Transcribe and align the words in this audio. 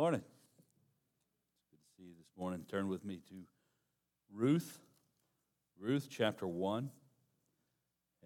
Morning. 0.00 0.22
It's 0.22 1.66
good 1.70 1.76
to 1.76 1.94
see 1.98 2.08
you 2.08 2.14
this 2.16 2.32
morning. 2.34 2.64
Turn 2.70 2.88
with 2.88 3.04
me 3.04 3.20
to 3.28 3.34
Ruth, 4.32 4.78
Ruth 5.78 6.08
chapter 6.08 6.46
1. 6.46 6.88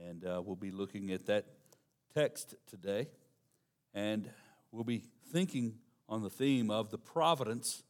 And 0.00 0.24
uh, 0.24 0.40
we'll 0.46 0.54
be 0.54 0.70
looking 0.70 1.10
at 1.10 1.26
that 1.26 1.46
text 2.14 2.54
today. 2.68 3.08
And 3.92 4.30
we'll 4.70 4.84
be 4.84 5.02
thinking 5.32 5.74
on 6.08 6.22
the 6.22 6.30
theme 6.30 6.70
of 6.70 6.92
the 6.92 6.96
providence 6.96 7.82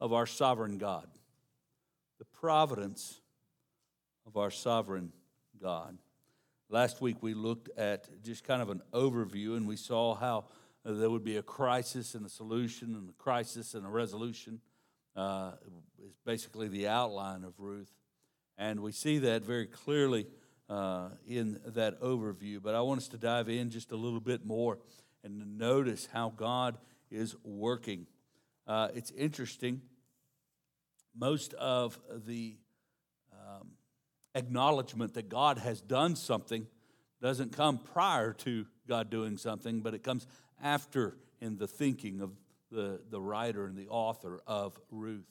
of 0.00 0.12
our 0.12 0.26
sovereign 0.26 0.76
God. 0.76 1.06
The 2.18 2.24
providence 2.24 3.20
of 4.26 4.36
our 4.36 4.50
sovereign 4.50 5.12
God. 5.62 5.98
Last 6.68 7.00
week 7.00 7.18
we 7.20 7.34
looked 7.34 7.68
at 7.78 8.08
just 8.24 8.42
kind 8.42 8.60
of 8.60 8.70
an 8.70 8.82
overview 8.92 9.56
and 9.56 9.68
we 9.68 9.76
saw 9.76 10.16
how 10.16 10.46
there 10.84 11.10
would 11.10 11.24
be 11.24 11.36
a 11.36 11.42
crisis 11.42 12.14
and 12.14 12.26
a 12.26 12.28
solution 12.28 12.94
and 12.94 13.08
a 13.08 13.12
crisis 13.12 13.74
and 13.74 13.86
a 13.86 13.88
resolution. 13.88 14.60
Uh, 15.16 15.52
is 16.04 16.14
basically 16.26 16.68
the 16.68 16.88
outline 16.88 17.44
of 17.44 17.54
Ruth. 17.58 17.92
And 18.58 18.80
we 18.80 18.92
see 18.92 19.18
that 19.18 19.42
very 19.42 19.66
clearly 19.66 20.26
uh, 20.68 21.10
in 21.26 21.60
that 21.66 22.00
overview. 22.00 22.60
But 22.62 22.74
I 22.74 22.80
want 22.80 22.98
us 22.98 23.08
to 23.08 23.16
dive 23.16 23.48
in 23.48 23.70
just 23.70 23.92
a 23.92 23.96
little 23.96 24.20
bit 24.20 24.44
more 24.44 24.78
and 25.22 25.56
notice 25.56 26.08
how 26.12 26.32
God 26.36 26.76
is 27.10 27.34
working. 27.44 28.06
Uh, 28.66 28.88
it's 28.94 29.10
interesting. 29.12 29.80
Most 31.16 31.54
of 31.54 31.98
the 32.26 32.56
um, 33.32 33.68
acknowledgement 34.34 35.14
that 35.14 35.28
God 35.28 35.58
has 35.58 35.80
done 35.80 36.16
something 36.16 36.66
doesn't 37.22 37.56
come 37.56 37.78
prior 37.78 38.32
to 38.32 38.66
God 38.86 39.10
doing 39.10 39.38
something, 39.38 39.80
but 39.80 39.94
it 39.94 40.02
comes 40.02 40.26
after 40.64 41.16
in 41.40 41.56
the 41.58 41.68
thinking 41.68 42.20
of 42.20 42.32
the, 42.72 43.00
the 43.10 43.20
writer 43.20 43.66
and 43.66 43.76
the 43.76 43.86
author 43.88 44.40
of 44.46 44.76
Ruth. 44.90 45.30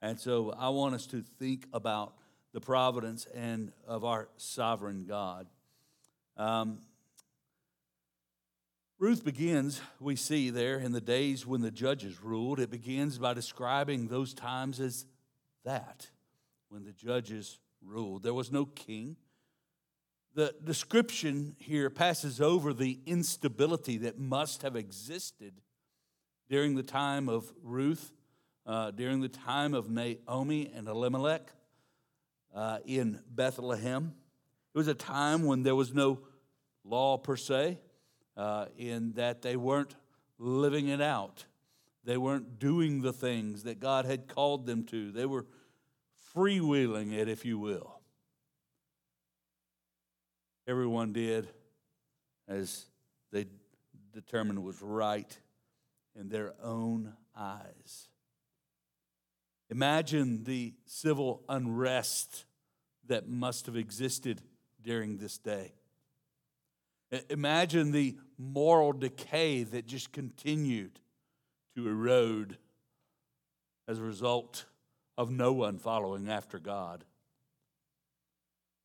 And 0.00 0.18
so 0.18 0.54
I 0.56 0.70
want 0.70 0.94
us 0.94 1.06
to 1.08 1.20
think 1.20 1.66
about 1.72 2.14
the 2.54 2.60
providence 2.60 3.26
and 3.34 3.72
of 3.86 4.04
our 4.04 4.28
sovereign 4.36 5.04
God. 5.06 5.48
Um, 6.36 6.78
Ruth 8.98 9.24
begins, 9.24 9.80
we 10.00 10.16
see 10.16 10.50
there 10.50 10.78
in 10.78 10.92
the 10.92 11.00
days 11.00 11.46
when 11.46 11.60
the 11.60 11.70
judges 11.70 12.20
ruled, 12.22 12.58
it 12.58 12.70
begins 12.70 13.18
by 13.18 13.34
describing 13.34 14.08
those 14.08 14.34
times 14.34 14.80
as 14.80 15.04
that, 15.64 16.08
when 16.68 16.84
the 16.84 16.92
judges 16.92 17.58
ruled. 17.84 18.22
There 18.22 18.34
was 18.34 18.50
no 18.50 18.64
king. 18.64 19.16
The 20.38 20.54
description 20.62 21.56
here 21.58 21.90
passes 21.90 22.40
over 22.40 22.72
the 22.72 23.00
instability 23.06 23.98
that 23.98 24.20
must 24.20 24.62
have 24.62 24.76
existed 24.76 25.52
during 26.48 26.76
the 26.76 26.84
time 26.84 27.28
of 27.28 27.52
Ruth, 27.60 28.12
uh, 28.64 28.92
during 28.92 29.20
the 29.20 29.28
time 29.28 29.74
of 29.74 29.90
Naomi 29.90 30.70
and 30.72 30.86
Elimelech 30.86 31.50
uh, 32.54 32.78
in 32.86 33.18
Bethlehem. 33.28 34.14
It 34.72 34.78
was 34.78 34.86
a 34.86 34.94
time 34.94 35.42
when 35.42 35.64
there 35.64 35.74
was 35.74 35.92
no 35.92 36.20
law 36.84 37.18
per 37.18 37.34
se, 37.34 37.80
uh, 38.36 38.66
in 38.76 39.14
that 39.14 39.42
they 39.42 39.56
weren't 39.56 39.96
living 40.38 40.86
it 40.86 41.00
out. 41.00 41.46
They 42.04 42.16
weren't 42.16 42.60
doing 42.60 43.02
the 43.02 43.12
things 43.12 43.64
that 43.64 43.80
God 43.80 44.04
had 44.04 44.28
called 44.28 44.66
them 44.66 44.84
to. 44.84 45.10
They 45.10 45.26
were 45.26 45.46
freewheeling 46.32 47.12
it, 47.12 47.28
if 47.28 47.44
you 47.44 47.58
will. 47.58 47.97
Everyone 50.68 51.14
did 51.14 51.48
as 52.46 52.84
they 53.32 53.46
determined 54.12 54.62
was 54.62 54.82
right 54.82 55.38
in 56.14 56.28
their 56.28 56.52
own 56.62 57.14
eyes. 57.34 58.08
Imagine 59.70 60.44
the 60.44 60.74
civil 60.84 61.42
unrest 61.48 62.44
that 63.06 63.26
must 63.26 63.64
have 63.64 63.76
existed 63.76 64.42
during 64.82 65.16
this 65.16 65.38
day. 65.38 65.72
Imagine 67.30 67.90
the 67.92 68.18
moral 68.36 68.92
decay 68.92 69.62
that 69.62 69.86
just 69.86 70.12
continued 70.12 71.00
to 71.76 71.88
erode 71.88 72.58
as 73.88 73.98
a 73.98 74.02
result 74.02 74.66
of 75.16 75.30
no 75.30 75.54
one 75.54 75.78
following 75.78 76.28
after 76.28 76.58
God. 76.58 77.04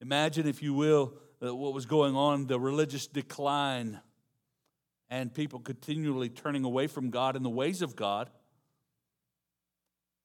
Imagine, 0.02 0.47
if 0.47 0.63
you 0.63 0.74
will, 0.74 1.13
Uh, 1.44 1.54
what 1.54 1.74
was 1.74 1.86
going 1.86 2.16
on 2.16 2.48
the 2.48 2.59
religious 2.59 3.08
decline 3.08 4.00
and 5.09 5.34
people 5.34 5.59
continually 5.59 6.30
turning 6.30 6.64
away 6.64 6.88
from 6.88 7.09
God 7.09 7.36
and 7.36 7.44
the 7.44 7.50
ways 7.50 7.81
of 7.81 7.96
God 7.96 8.30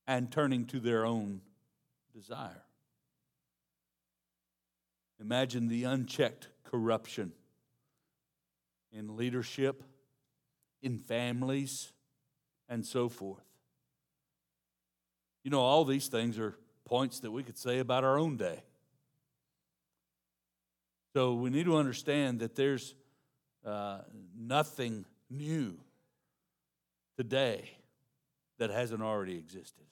and 0.06 0.30
turning 0.30 0.64
to 0.66 0.78
their 0.78 1.04
own 1.04 1.40
desire. 2.14 2.62
Imagine 5.20 5.66
the 5.68 5.84
unchecked 5.84 6.48
corruption 6.62 7.32
in 8.92 9.16
leadership, 9.16 9.82
in 10.82 10.98
families, 10.98 11.92
and 12.68 12.86
so 12.86 13.08
forth. 13.08 13.44
You 15.42 15.50
know, 15.50 15.60
all 15.60 15.84
these 15.84 16.06
things 16.06 16.38
are 16.38 16.56
points 16.84 17.20
that 17.20 17.32
we 17.32 17.42
could 17.42 17.58
say 17.58 17.80
about 17.80 18.04
our 18.04 18.18
own 18.18 18.36
day. 18.36 18.62
So 21.14 21.34
we 21.34 21.50
need 21.50 21.64
to 21.64 21.76
understand 21.76 22.40
that 22.40 22.54
there's 22.54 22.94
uh, 23.64 24.00
nothing 24.36 25.04
new 25.30 25.78
today 27.16 27.70
that 28.58 28.70
hasn't 28.70 29.02
already 29.02 29.36
existed. 29.36 29.84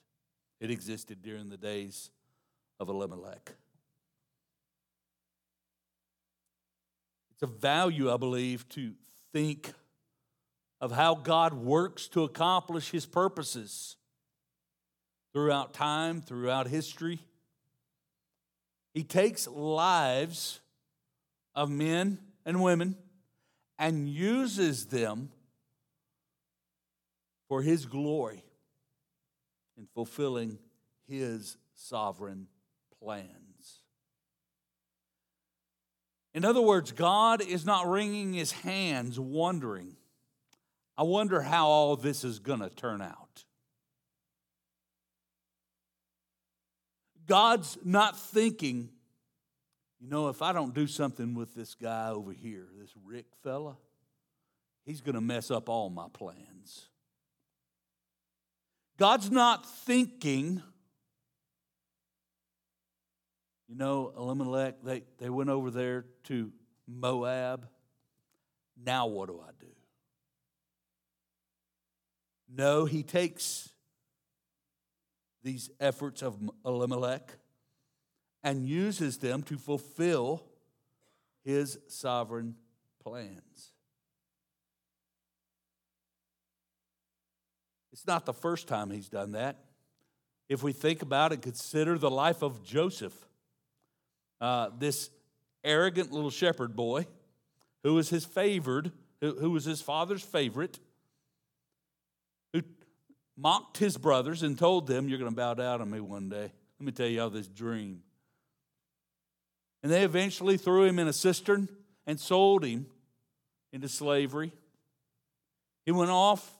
It 0.59 0.71
existed 0.71 1.21
during 1.21 1.49
the 1.49 1.57
days 1.57 2.11
of 2.79 2.89
Elimelech. 2.89 3.53
It's 7.33 7.43
a 7.43 7.47
value, 7.47 8.11
I 8.11 8.17
believe, 8.17 8.67
to 8.69 8.93
think 9.31 9.73
of 10.81 10.91
how 10.91 11.15
God 11.15 11.53
works 11.53 12.07
to 12.09 12.23
accomplish 12.23 12.89
his 12.89 13.05
purposes 13.05 13.95
throughout 15.33 15.73
time, 15.73 16.21
throughout 16.21 16.67
history. 16.67 17.19
He 18.93 19.03
takes 19.03 19.47
lives 19.47 20.61
of 21.57 21.71
men 21.71 22.19
and 22.45 22.61
women 22.61 22.95
and 23.79 24.07
uses 24.07 24.85
them 24.85 25.31
for 27.49 27.63
his 27.63 27.87
glory 27.87 28.43
in 29.75 29.87
fulfilling 29.95 30.59
his 31.07 31.57
sovereign 31.73 32.47
plans. 33.01 33.81
In 36.35 36.45
other 36.45 36.61
words, 36.61 36.91
God 36.91 37.41
is 37.41 37.65
not 37.65 37.87
wringing 37.87 38.33
his 38.33 38.51
hands 38.51 39.19
wondering, 39.19 39.95
I 40.95 41.03
wonder 41.03 41.41
how 41.41 41.67
all 41.67 41.95
this 41.95 42.23
is 42.23 42.37
going 42.37 42.59
to 42.59 42.69
turn 42.69 43.01
out. 43.01 43.45
God's 47.25 47.79
not 47.83 48.17
thinking, 48.19 48.89
you 49.99 50.09
know, 50.09 50.29
if 50.29 50.41
I 50.41 50.53
don't 50.53 50.73
do 50.73 50.87
something 50.87 51.33
with 51.33 51.55
this 51.55 51.73
guy 51.73 52.09
over 52.09 52.31
here, 52.31 52.67
this 52.79 52.91
Rick 53.03 53.25
fella, 53.43 53.77
he's 54.85 55.01
going 55.01 55.15
to 55.15 55.21
mess 55.21 55.49
up 55.49 55.69
all 55.69 55.89
my 55.89 56.07
plans. 56.13 56.87
God's 58.97 59.31
not 59.31 59.65
thinking, 59.65 60.61
you 63.67 63.75
know, 63.75 64.13
Elimelech, 64.15 64.75
they, 64.83 65.03
they 65.19 65.29
went 65.29 65.49
over 65.49 65.71
there 65.71 66.05
to 66.25 66.51
Moab. 66.87 67.67
Now 68.83 69.07
what 69.07 69.27
do 69.27 69.39
I 69.39 69.51
do? 69.59 69.67
No, 72.49 72.85
he 72.85 73.03
takes 73.03 73.69
these 75.43 75.69
efforts 75.79 76.21
of 76.21 76.37
Elimelech 76.65 77.33
and 78.43 78.67
uses 78.67 79.17
them 79.17 79.43
to 79.43 79.57
fulfill 79.57 80.43
his 81.43 81.79
sovereign 81.87 82.55
plans. 83.03 83.71
It's 87.91 88.05
not 88.05 88.25
the 88.25 88.33
first 88.33 88.67
time 88.67 88.91
he's 88.91 89.09
done 89.09 89.31
that. 89.31 89.57
If 90.49 90.63
we 90.63 90.71
think 90.71 91.01
about 91.01 91.31
it, 91.33 91.41
consider 91.41 91.97
the 91.97 92.11
life 92.11 92.41
of 92.41 92.63
Joseph 92.63 93.13
uh, 94.39 94.69
this 94.77 95.09
arrogant 95.63 96.11
little 96.11 96.29
shepherd 96.29 96.75
boy 96.75 97.07
who 97.83 97.95
was 97.95 98.09
his 98.09 98.25
favored, 98.25 98.91
who, 99.21 99.35
who 99.39 99.51
was 99.51 99.65
his 99.65 99.81
father's 99.81 100.21
favorite, 100.21 100.79
who 102.53 102.61
mocked 103.35 103.77
his 103.77 103.97
brothers 103.97 104.43
and 104.43 104.57
told 104.57 104.87
them, 104.87 105.09
You're 105.09 105.19
going 105.19 105.31
to 105.31 105.35
bow 105.35 105.53
down 105.53 105.79
to 105.79 105.85
me 105.85 105.99
one 105.99 106.29
day. 106.29 106.51
Let 106.79 106.85
me 106.85 106.91
tell 106.91 107.07
you 107.07 107.19
how 107.19 107.29
this 107.29 107.47
dream. 107.47 108.03
And 109.83 109.91
they 109.91 110.03
eventually 110.03 110.57
threw 110.57 110.83
him 110.83 110.99
in 110.99 111.07
a 111.07 111.13
cistern 111.13 111.69
and 112.05 112.19
sold 112.19 112.63
him 112.65 112.87
into 113.71 113.87
slavery. 113.87 114.51
He 115.85 115.91
went 115.91 116.11
off 116.11 116.51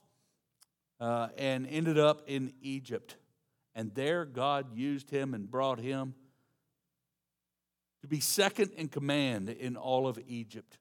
uh, 1.00 1.30
and 1.38 1.68
ended 1.68 1.98
up 1.98 2.24
in 2.28 2.54
Egypt. 2.62 3.16
And 3.76 3.94
there 3.94 4.26
God 4.26 4.76
used 4.76 5.10
him 5.10 5.34
and 5.34 5.50
brought 5.50 5.80
him 5.80 6.16
to 8.02 8.08
be 8.08 8.20
second 8.20 8.72
in 8.78 8.88
command 8.88 9.50
in 9.50 9.76
all 9.76 10.08
of 10.08 10.20
Egypt, 10.28 10.78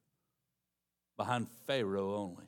behind 1.16 1.48
Pharaoh 1.66 2.14
only. 2.14 2.46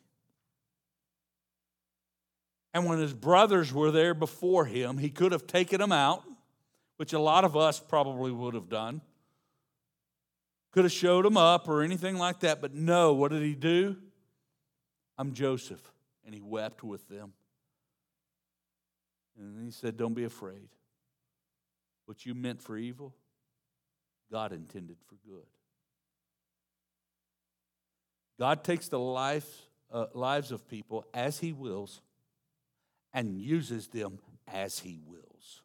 And 2.74 2.86
when 2.86 2.98
his 2.98 3.14
brothers 3.14 3.72
were 3.72 3.90
there 3.90 4.14
before 4.14 4.66
him, 4.66 4.98
he 4.98 5.10
could 5.10 5.32
have 5.32 5.46
taken 5.46 5.80
them 5.80 5.90
out, 5.90 6.22
which 6.96 7.12
a 7.12 7.18
lot 7.18 7.44
of 7.44 7.56
us 7.56 7.80
probably 7.80 8.30
would 8.30 8.54
have 8.54 8.68
done. 8.68 9.00
Could 10.78 10.84
have 10.84 10.92
showed 10.92 11.24
them 11.24 11.36
up 11.36 11.66
or 11.66 11.82
anything 11.82 12.18
like 12.18 12.38
that, 12.38 12.60
but 12.60 12.72
no, 12.72 13.12
what 13.12 13.32
did 13.32 13.42
he 13.42 13.56
do? 13.56 13.96
I'm 15.18 15.32
Joseph. 15.32 15.82
And 16.24 16.32
he 16.32 16.40
wept 16.40 16.84
with 16.84 17.08
them. 17.08 17.32
And 19.36 19.64
he 19.64 19.72
said, 19.72 19.96
Don't 19.96 20.14
be 20.14 20.22
afraid. 20.22 20.68
What 22.06 22.24
you 22.24 22.32
meant 22.32 22.62
for 22.62 22.78
evil, 22.78 23.12
God 24.30 24.52
intended 24.52 24.98
for 25.08 25.16
good. 25.28 25.46
God 28.38 28.62
takes 28.62 28.86
the 28.86 29.00
life, 29.00 29.66
uh, 29.92 30.06
lives 30.14 30.52
of 30.52 30.68
people 30.68 31.04
as 31.12 31.40
He 31.40 31.52
wills 31.52 32.02
and 33.12 33.36
uses 33.36 33.88
them 33.88 34.20
as 34.46 34.78
He 34.78 35.00
wills. 35.04 35.62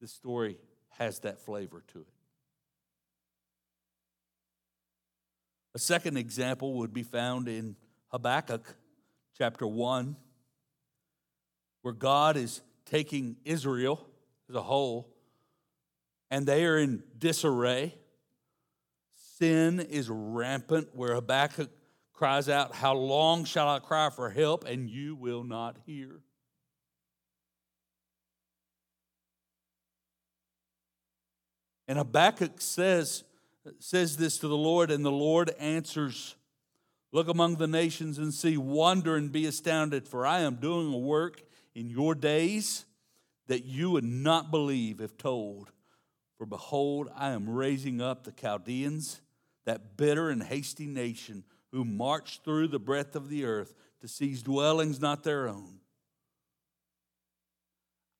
This 0.00 0.12
story 0.12 0.56
has 0.96 1.18
that 1.18 1.40
flavor 1.40 1.84
to 1.92 1.98
it. 1.98 2.08
A 5.78 5.80
second 5.80 6.16
example 6.16 6.74
would 6.78 6.92
be 6.92 7.04
found 7.04 7.46
in 7.46 7.76
Habakkuk 8.08 8.74
chapter 9.38 9.64
1, 9.64 10.16
where 11.82 11.94
God 11.94 12.36
is 12.36 12.62
taking 12.84 13.36
Israel 13.44 14.04
as 14.48 14.56
a 14.56 14.60
whole 14.60 15.14
and 16.32 16.44
they 16.44 16.64
are 16.64 16.78
in 16.78 17.04
disarray. 17.16 17.94
Sin 19.36 19.78
is 19.78 20.10
rampant, 20.10 20.88
where 20.96 21.14
Habakkuk 21.14 21.70
cries 22.12 22.48
out, 22.48 22.74
How 22.74 22.94
long 22.94 23.44
shall 23.44 23.68
I 23.68 23.78
cry 23.78 24.10
for 24.10 24.30
help, 24.30 24.64
and 24.64 24.90
you 24.90 25.14
will 25.14 25.44
not 25.44 25.76
hear? 25.86 26.22
And 31.86 31.98
Habakkuk 31.98 32.60
says, 32.60 33.22
says 33.78 34.16
this 34.16 34.38
to 34.38 34.48
the 34.48 34.56
Lord, 34.56 34.90
and 34.90 35.04
the 35.04 35.10
Lord 35.10 35.50
answers, 35.58 36.36
Look 37.12 37.28
among 37.28 37.56
the 37.56 37.66
nations 37.66 38.18
and 38.18 38.34
see, 38.34 38.56
wonder 38.56 39.16
and 39.16 39.32
be 39.32 39.46
astounded, 39.46 40.06
for 40.06 40.26
I 40.26 40.40
am 40.40 40.56
doing 40.56 40.92
a 40.92 40.98
work 40.98 41.42
in 41.74 41.88
your 41.88 42.14
days 42.14 42.84
that 43.46 43.64
you 43.64 43.90
would 43.90 44.04
not 44.04 44.50
believe 44.50 45.00
if 45.00 45.16
told. 45.16 45.70
For 46.36 46.46
behold, 46.46 47.08
I 47.16 47.30
am 47.30 47.48
raising 47.48 48.00
up 48.00 48.24
the 48.24 48.32
Chaldeans, 48.32 49.20
that 49.64 49.96
bitter 49.96 50.30
and 50.30 50.42
hasty 50.42 50.86
nation 50.86 51.44
who 51.72 51.84
marched 51.84 52.44
through 52.44 52.68
the 52.68 52.78
breadth 52.78 53.16
of 53.16 53.28
the 53.28 53.44
earth 53.44 53.74
to 54.00 54.08
seize 54.08 54.42
dwellings 54.42 55.00
not 55.00 55.24
their 55.24 55.48
own. 55.48 55.80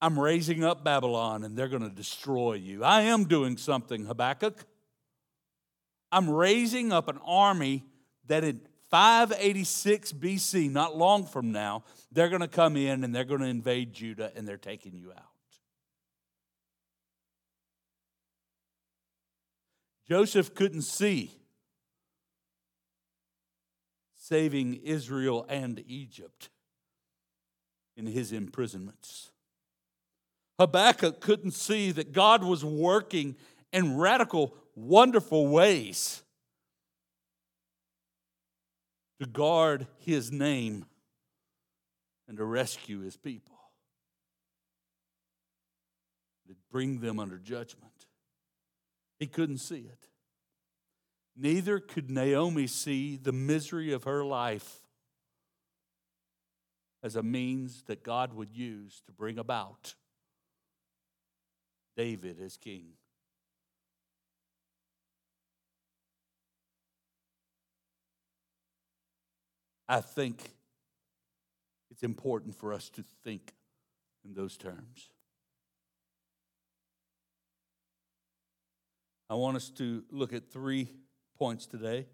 I'm 0.01 0.19
raising 0.19 0.65
up 0.65 0.85
Babylon 0.85 1.45
and 1.45 1.57
they're 1.57 1.69
going 1.69 1.83
to 1.83 1.89
destroy 1.89 2.55
you. 2.55 2.85
I 2.85 3.03
am 3.03 3.25
doing 3.25 3.57
something, 3.57 4.05
Habakkuk. 4.05 4.65
I'm 6.11 6.29
raising 6.29 6.93
up 6.93 7.09
an 7.09 7.19
army 7.25 7.85
that 8.27 8.45
in 8.45 8.61
586 8.91 10.13
BC, 10.15 10.71
not 10.71 10.97
long 10.97 11.27
from 11.27 11.53
now, 11.53 11.85
they're 12.11 12.29
going 12.29 12.41
to 12.41 12.49
come 12.49 12.77
in 12.77 13.05
and 13.05 13.15
they're 13.15 13.25
going 13.25 13.41
to 13.41 13.47
invade 13.47 13.93
Judah 13.93 14.33
and 14.35 14.49
they're 14.49 14.57
taking 14.57 14.95
you 14.97 15.13
out. 15.13 15.25
Joseph 20.09 20.55
couldn't 20.55 20.83
see 20.83 21.31
saving 24.15 24.75
Israel 24.83 25.45
and 25.49 25.83
Egypt 25.87 26.49
in 27.97 28.07
his 28.07 28.33
imprisonments. 28.33 29.31
Habakkuk 30.59 31.21
couldn't 31.21 31.53
see 31.53 31.93
that 31.93 32.13
God 32.13 32.43
was 32.43 32.65
working 32.65 33.37
in 33.73 33.97
radical, 33.97 34.55
wonderful 34.79 35.49
ways 35.49 36.23
to 39.21 39.27
guard 39.27 39.87
his 39.99 40.31
name 40.31 40.87
and 42.29 42.37
to 42.39 42.45
rescue 42.45 43.01
his 43.01 43.17
people, 43.17 43.59
to 46.47 46.55
bring 46.71 47.01
them 47.01 47.19
under 47.19 47.39
judgment. 47.39 48.07
He 49.19 49.27
couldn't 49.27 49.59
see 49.59 49.81
it. 49.81 50.09
Neither 51.37 51.81
could 51.81 52.11
Naomi 52.11 52.67
see 52.67 53.17
the 53.17 53.33
misery 53.33 53.93
of 53.93 54.05
her 54.05 54.25
life 54.25 54.83
as 57.03 57.17
a 57.17 57.23
means 57.23 57.83
that 57.87 58.03
God 58.03 58.33
would 58.35 58.53
use 58.53 59.03
to 59.07 59.13
bring 59.13 59.39
about 59.39 59.95
David 61.97 62.39
as 62.41 62.57
king. 62.57 62.93
I 69.89 70.01
think 70.01 70.43
it's 71.91 72.03
important 72.03 72.55
for 72.55 72.75
us 72.75 72.91
to 72.91 73.05
think 73.25 73.55
in 74.25 74.35
those 74.35 74.57
terms. 74.57 75.09
I 79.31 79.35
want 79.35 79.57
us 79.57 79.71
to 79.71 80.05
look 80.11 80.33
at 80.33 80.51
three 80.51 80.89
points 81.39 81.67
today. 81.67 82.07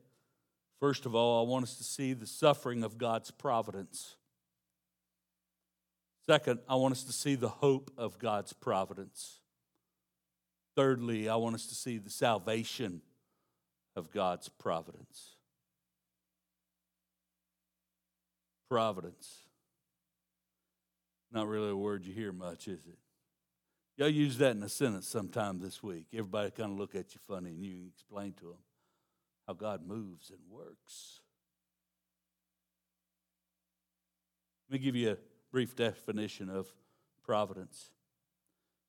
First 0.80 1.06
of 1.06 1.14
all, 1.14 1.44
I 1.44 1.48
want 1.48 1.64
us 1.64 1.76
to 1.76 1.84
see 1.84 2.12
the 2.12 2.26
suffering 2.26 2.82
of 2.82 2.98
God's 2.98 3.30
providence. 3.30 4.16
Second, 6.26 6.60
I 6.68 6.76
want 6.76 6.92
us 6.92 7.04
to 7.04 7.12
see 7.12 7.34
the 7.34 7.48
hope 7.48 7.90
of 7.96 8.18
God's 8.18 8.52
providence. 8.52 9.40
Thirdly, 10.76 11.28
I 11.28 11.36
want 11.36 11.54
us 11.54 11.66
to 11.66 11.74
see 11.74 11.98
the 11.98 12.10
salvation 12.10 13.02
of 13.94 14.10
God's 14.10 14.48
providence. 14.48 15.33
Providence. 18.68 19.38
Not 21.32 21.48
really 21.48 21.70
a 21.70 21.76
word 21.76 22.04
you 22.04 22.12
hear 22.12 22.32
much, 22.32 22.68
is 22.68 22.80
it? 22.86 22.98
Y'all 23.96 24.08
use 24.08 24.38
that 24.38 24.56
in 24.56 24.62
a 24.62 24.68
sentence 24.68 25.06
sometime 25.06 25.60
this 25.60 25.82
week. 25.82 26.06
Everybody 26.12 26.50
kind 26.50 26.72
of 26.72 26.78
look 26.78 26.94
at 26.94 27.14
you 27.14 27.20
funny 27.28 27.50
and 27.50 27.64
you 27.64 27.86
explain 27.92 28.32
to 28.34 28.44
them 28.44 28.58
how 29.46 29.54
God 29.54 29.86
moves 29.86 30.30
and 30.30 30.40
works. 30.50 31.20
Let 34.68 34.80
me 34.80 34.84
give 34.84 34.96
you 34.96 35.12
a 35.12 35.16
brief 35.52 35.76
definition 35.76 36.48
of 36.48 36.66
providence. 37.22 37.90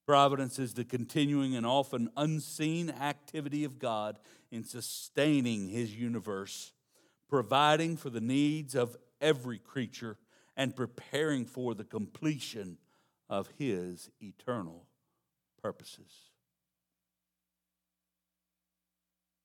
Providence 0.07 0.59
is 0.59 0.73
the 0.73 0.85
continuing 0.85 1.55
and 1.55 1.65
often 1.65 2.09
unseen 2.15 2.89
activity 2.89 3.63
of 3.63 3.79
God 3.79 4.19
in 4.51 4.63
sustaining 4.63 5.69
his 5.69 5.95
universe, 5.95 6.71
providing 7.27 7.97
for 7.97 8.09
the 8.09 8.21
needs 8.21 8.75
of 8.75 8.95
every 9.25 9.57
creature, 9.57 10.17
and 10.55 10.75
preparing 10.75 11.45
for 11.45 11.73
the 11.73 11.83
completion 11.83 12.77
of 13.27 13.49
his 13.57 14.09
eternal 14.21 14.85
purposes. 15.61 16.29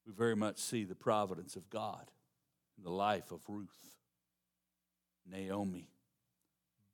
We 0.07 0.13
very 0.13 0.37
much 0.37 0.59
see 0.59 0.85
the 0.85 0.95
providence 0.95 1.57
of 1.57 1.71
God 1.71 2.11
in 2.77 2.85
the 2.85 2.91
life 2.91 3.33
of 3.33 3.41
Ruth, 3.49 3.97
Naomi, 5.27 5.89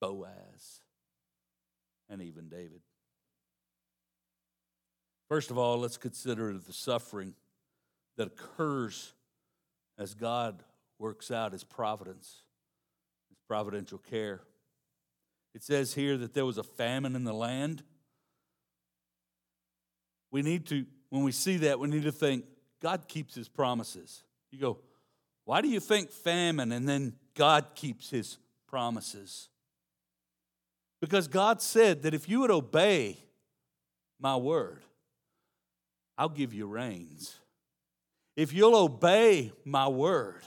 Boaz, 0.01 0.83
and 2.09 2.23
even 2.23 2.49
David. 2.49 2.81
First 5.29 5.51
of 5.51 5.59
all, 5.59 5.79
let's 5.79 5.97
consider 5.97 6.57
the 6.57 6.73
suffering 6.73 7.35
that 8.17 8.29
occurs 8.29 9.13
as 9.99 10.15
God 10.15 10.63
works 10.99 11.31
out 11.31 11.53
his 11.53 11.65
providence, 11.65 12.43
providential 13.49 13.99
care. 13.99 14.43
It 15.55 15.63
says 15.63 15.95
here 15.95 16.17
that 16.19 16.35
there 16.35 16.45
was 16.45 16.59
a 16.59 16.63
famine 16.63 17.17
in 17.17 17.25
the 17.25 17.33
land. 17.33 17.83
We 20.31 20.43
need 20.43 20.67
to, 20.67 20.85
when 21.11 21.23
we 21.23 21.33
see 21.33 21.57
that, 21.59 21.79
we 21.79 21.89
need 21.89 22.03
to 22.03 22.13
think 22.13 22.45
God 22.83 23.09
keeps 23.09 23.35
his 23.35 23.49
promises. 23.49 24.23
You 24.51 24.59
go, 24.59 24.79
why 25.45 25.61
do 25.61 25.69
you 25.69 25.81
think 25.81 26.11
famine 26.11 26.73
and 26.73 26.89
then 26.89 27.15
God 27.35 27.75
keeps 27.75 28.11
his 28.11 28.39
promises? 28.67 29.49
Because 31.01 31.29
God 31.29 31.63
said 31.63 32.03
that 32.03 32.15
if 32.15 32.29
you 32.29 32.41
would 32.41 32.51
obey 32.51 33.19
my 34.21 34.37
word, 34.37 34.83
I'll 36.19 36.29
give 36.29 36.53
you 36.53 36.67
rains. 36.67 37.37
If 38.37 38.53
you'll 38.53 38.77
obey 38.77 39.53
my 39.65 39.89
word, 39.89 40.43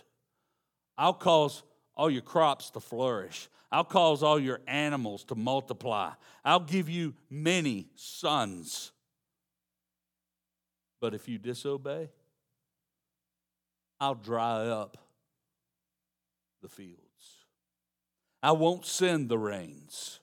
I'll 0.98 1.14
cause 1.14 1.64
all 2.00 2.10
your 2.10 2.22
crops 2.22 2.70
to 2.70 2.80
flourish. 2.80 3.50
I'll 3.74 3.84
cause 3.84 4.24
all 4.24 4.40
your 4.40 4.62
animals 4.68 5.26
to 5.26 5.36
multiply. 5.36 6.12
I'll 6.46 6.62
give 6.62 6.88
you 6.88 7.14
many 7.30 7.88
sons. 7.96 8.94
But 11.02 11.14
if 11.14 11.28
you 11.28 11.38
disobey, 11.38 12.08
I'll 14.00 14.16
dry 14.16 14.68
up 14.68 14.98
the 16.62 16.70
fields. 16.70 17.02
I 18.42 18.54
won't 18.54 18.86
send 18.86 19.28
the 19.28 19.38
rains. 19.38 20.22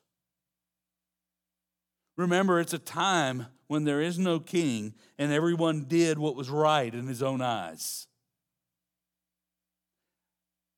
Remember, 2.17 2.59
it's 2.59 2.73
a 2.73 2.79
time 2.79 3.49
when 3.67 3.85
there 3.85 4.01
is 4.01 4.19
no 4.19 4.41
king 4.41 4.95
and 5.19 5.31
everyone 5.31 5.85
did 5.85 6.19
what 6.19 6.37
was 6.37 6.49
right 6.49 6.95
in 6.95 7.07
his 7.07 7.23
own 7.23 7.43
eyes. 7.43 8.07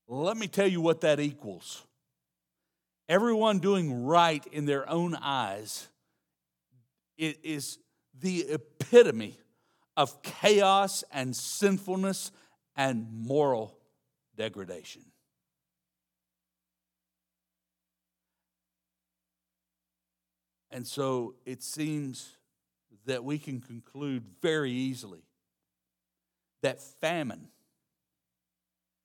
Let 0.08 0.36
me 0.38 0.48
tell 0.48 0.66
you 0.66 0.80
what 0.80 1.02
that 1.02 1.20
equals. 1.20 1.84
Everyone 3.08 3.58
doing 3.58 4.04
right 4.04 4.44
in 4.52 4.64
their 4.64 4.88
own 4.88 5.14
eyes 5.14 5.88
it 7.18 7.40
is 7.42 7.78
the 8.20 8.46
epitome 8.48 9.36
of 9.96 10.22
chaos 10.22 11.02
and 11.12 11.34
sinfulness 11.34 12.30
and 12.76 13.08
moral 13.10 13.76
degradation. 14.36 15.02
And 20.70 20.86
so 20.86 21.34
it 21.44 21.62
seems 21.62 22.36
that 23.06 23.24
we 23.24 23.38
can 23.38 23.60
conclude 23.60 24.22
very 24.40 24.70
easily 24.70 25.24
that 26.62 26.80
famine 26.80 27.48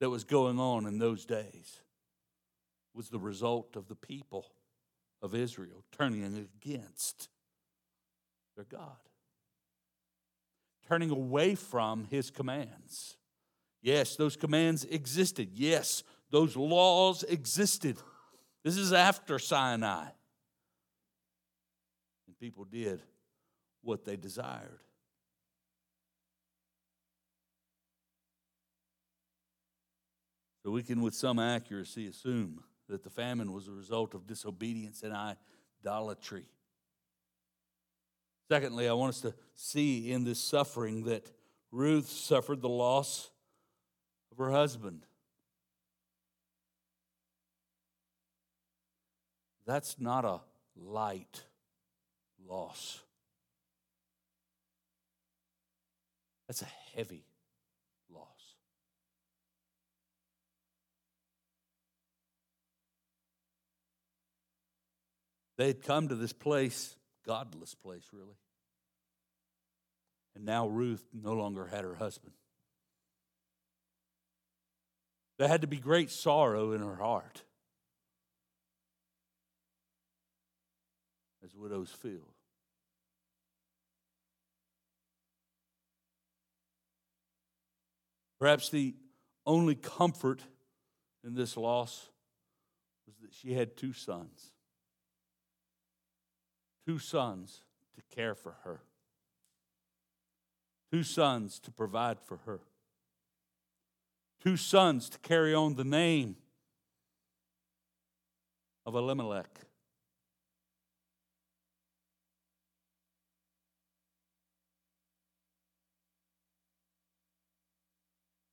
that 0.04 0.10
was 0.10 0.26
going 0.26 0.60
on 0.60 0.86
in 0.86 1.00
those 1.00 1.24
days 1.24 1.80
was 2.94 3.08
the 3.08 3.18
result 3.18 3.78
of 3.78 3.88
the 3.88 3.96
people 3.96 4.48
of 5.22 5.34
Israel 5.34 5.86
turning 5.94 6.26
against 6.26 7.30
their 8.58 8.66
God, 8.66 8.98
turning 10.90 11.10
away 11.10 11.56
from 11.56 12.04
his 12.04 12.30
commands. 12.32 13.16
Yes, 13.82 14.18
those 14.18 14.36
commands 14.36 14.84
existed. 14.84 15.52
Yes, 15.54 16.04
those 16.32 16.58
laws 16.58 17.24
existed. 17.24 17.96
This 18.66 18.76
is 18.76 18.92
after 18.92 19.40
Sinai. 19.40 20.08
And 22.28 22.38
people 22.42 22.66
did 22.66 23.02
what 23.82 24.04
they 24.04 24.18
desired. 24.18 24.82
So 30.64 30.72
we 30.72 30.82
can, 30.82 31.02
with 31.02 31.14
some 31.14 31.40
accuracy, 31.40 32.08
assume 32.08 32.64
that 32.88 33.04
the 33.04 33.10
famine 33.10 33.52
was 33.52 33.68
a 33.68 33.72
result 33.72 34.14
of 34.14 34.26
disobedience 34.26 35.04
and 35.04 35.14
idolatry. 35.84 36.46
Secondly, 38.50 38.88
I 38.88 38.94
want 38.94 39.10
us 39.10 39.22
to 39.22 39.34
see 39.54 40.12
in 40.12 40.24
this 40.24 40.40
suffering 40.40 41.04
that 41.06 41.30
Ruth 41.72 42.08
suffered 42.08 42.62
the 42.62 42.70
loss 42.70 43.30
of 44.32 44.38
her 44.38 44.52
husband. 44.52 45.06
That's 49.66 50.00
not 50.00 50.26
a 50.26 50.42
light 50.76 51.44
loss. 52.46 53.02
That's 56.48 56.62
a 56.62 56.68
heavy 56.96 57.26
loss. 58.10 58.28
They 65.64 65.68
had 65.68 65.82
come 65.82 66.10
to 66.10 66.16
this 66.16 66.34
place, 66.34 66.94
godless 67.26 67.74
place, 67.74 68.04
really. 68.12 68.36
And 70.36 70.44
now 70.44 70.68
Ruth 70.68 71.08
no 71.14 71.32
longer 71.32 71.68
had 71.68 71.86
her 71.86 71.96
husband. 71.96 72.34
There 75.40 75.48
had 75.48 75.62
to 75.62 75.68
be 75.68 75.78
great 75.78 76.12
sorrow 76.12 76.74
in 76.74 76.82
her 76.82 76.98
heart, 76.98 77.44
as 81.46 81.56
widows 81.56 81.92
feel. 81.92 82.28
Perhaps 88.38 88.68
the 88.68 88.96
only 89.46 89.76
comfort 89.76 90.42
in 91.26 91.36
this 91.36 91.56
loss 91.56 92.10
was 93.08 93.16
that 93.22 93.34
she 93.34 93.54
had 93.54 93.78
two 93.78 93.94
sons. 93.94 94.53
Two 96.86 97.00
sons 97.00 97.64
to 97.96 98.02
care 98.16 98.36
for 98.36 98.58
her, 98.64 98.82
two 100.92 101.04
sons 101.04 101.60
to 101.60 101.72
provide 101.72 102.20
for 102.20 102.38
her, 102.46 102.60
two 104.44 104.58
sons 104.58 105.10
to 105.10 105.18
carry 105.20 105.54
on 105.54 105.76
the 105.76 105.86
name 105.86 106.36
of 108.86 108.96
Elimelech. 108.96 109.62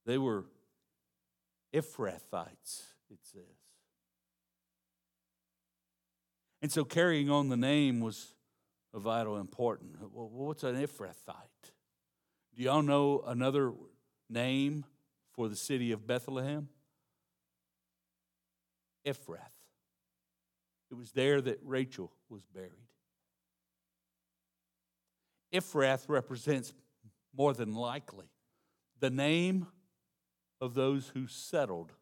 They 0.06 0.18
were 0.18 0.44
Ephrathites, 1.72 2.82
it 3.10 3.18
says. 3.22 3.59
And 6.62 6.70
so 6.70 6.84
carrying 6.84 7.30
on 7.30 7.48
the 7.48 7.56
name 7.56 8.00
was 8.00 8.34
of 8.92 9.02
vital 9.02 9.38
importance. 9.38 9.96
What's 10.12 10.64
an 10.64 10.76
Ephrathite? 10.76 11.70
Do 12.56 12.62
y'all 12.62 12.82
know 12.82 13.22
another 13.26 13.72
name 14.28 14.84
for 15.32 15.48
the 15.48 15.56
city 15.56 15.92
of 15.92 16.06
Bethlehem? 16.06 16.68
Ephrath. 19.06 19.38
It 20.90 20.94
was 20.94 21.12
there 21.12 21.40
that 21.40 21.60
Rachel 21.62 22.12
was 22.28 22.42
buried. 22.52 22.72
Ephrath 25.54 26.08
represents 26.08 26.72
more 27.36 27.54
than 27.54 27.74
likely 27.74 28.26
the 28.98 29.10
name 29.10 29.66
of 30.60 30.74
those 30.74 31.08
who 31.14 31.26
settled 31.26 31.92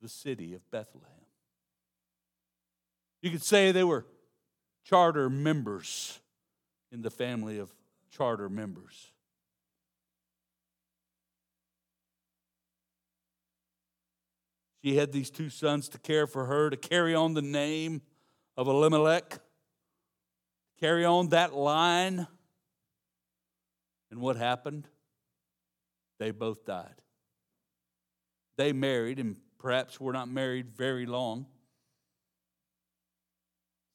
the 0.00 0.08
city 0.08 0.54
of 0.54 0.68
Bethlehem. 0.70 1.21
You 3.22 3.30
could 3.30 3.42
say 3.42 3.70
they 3.70 3.84
were 3.84 4.04
charter 4.84 5.30
members 5.30 6.18
in 6.90 7.02
the 7.02 7.10
family 7.10 7.58
of 7.58 7.72
charter 8.10 8.48
members. 8.48 9.12
She 14.84 14.96
had 14.96 15.12
these 15.12 15.30
two 15.30 15.48
sons 15.48 15.88
to 15.90 15.98
care 15.98 16.26
for 16.26 16.46
her, 16.46 16.68
to 16.68 16.76
carry 16.76 17.14
on 17.14 17.34
the 17.34 17.42
name 17.42 18.02
of 18.56 18.66
Elimelech, 18.66 19.38
carry 20.80 21.04
on 21.04 21.28
that 21.28 21.54
line. 21.54 22.26
And 24.10 24.20
what 24.20 24.34
happened? 24.34 24.88
They 26.18 26.32
both 26.32 26.64
died. 26.64 27.00
They 28.58 28.72
married, 28.72 29.20
and 29.20 29.36
perhaps 29.58 30.00
were 30.00 30.12
not 30.12 30.28
married 30.28 30.68
very 30.76 31.06
long. 31.06 31.46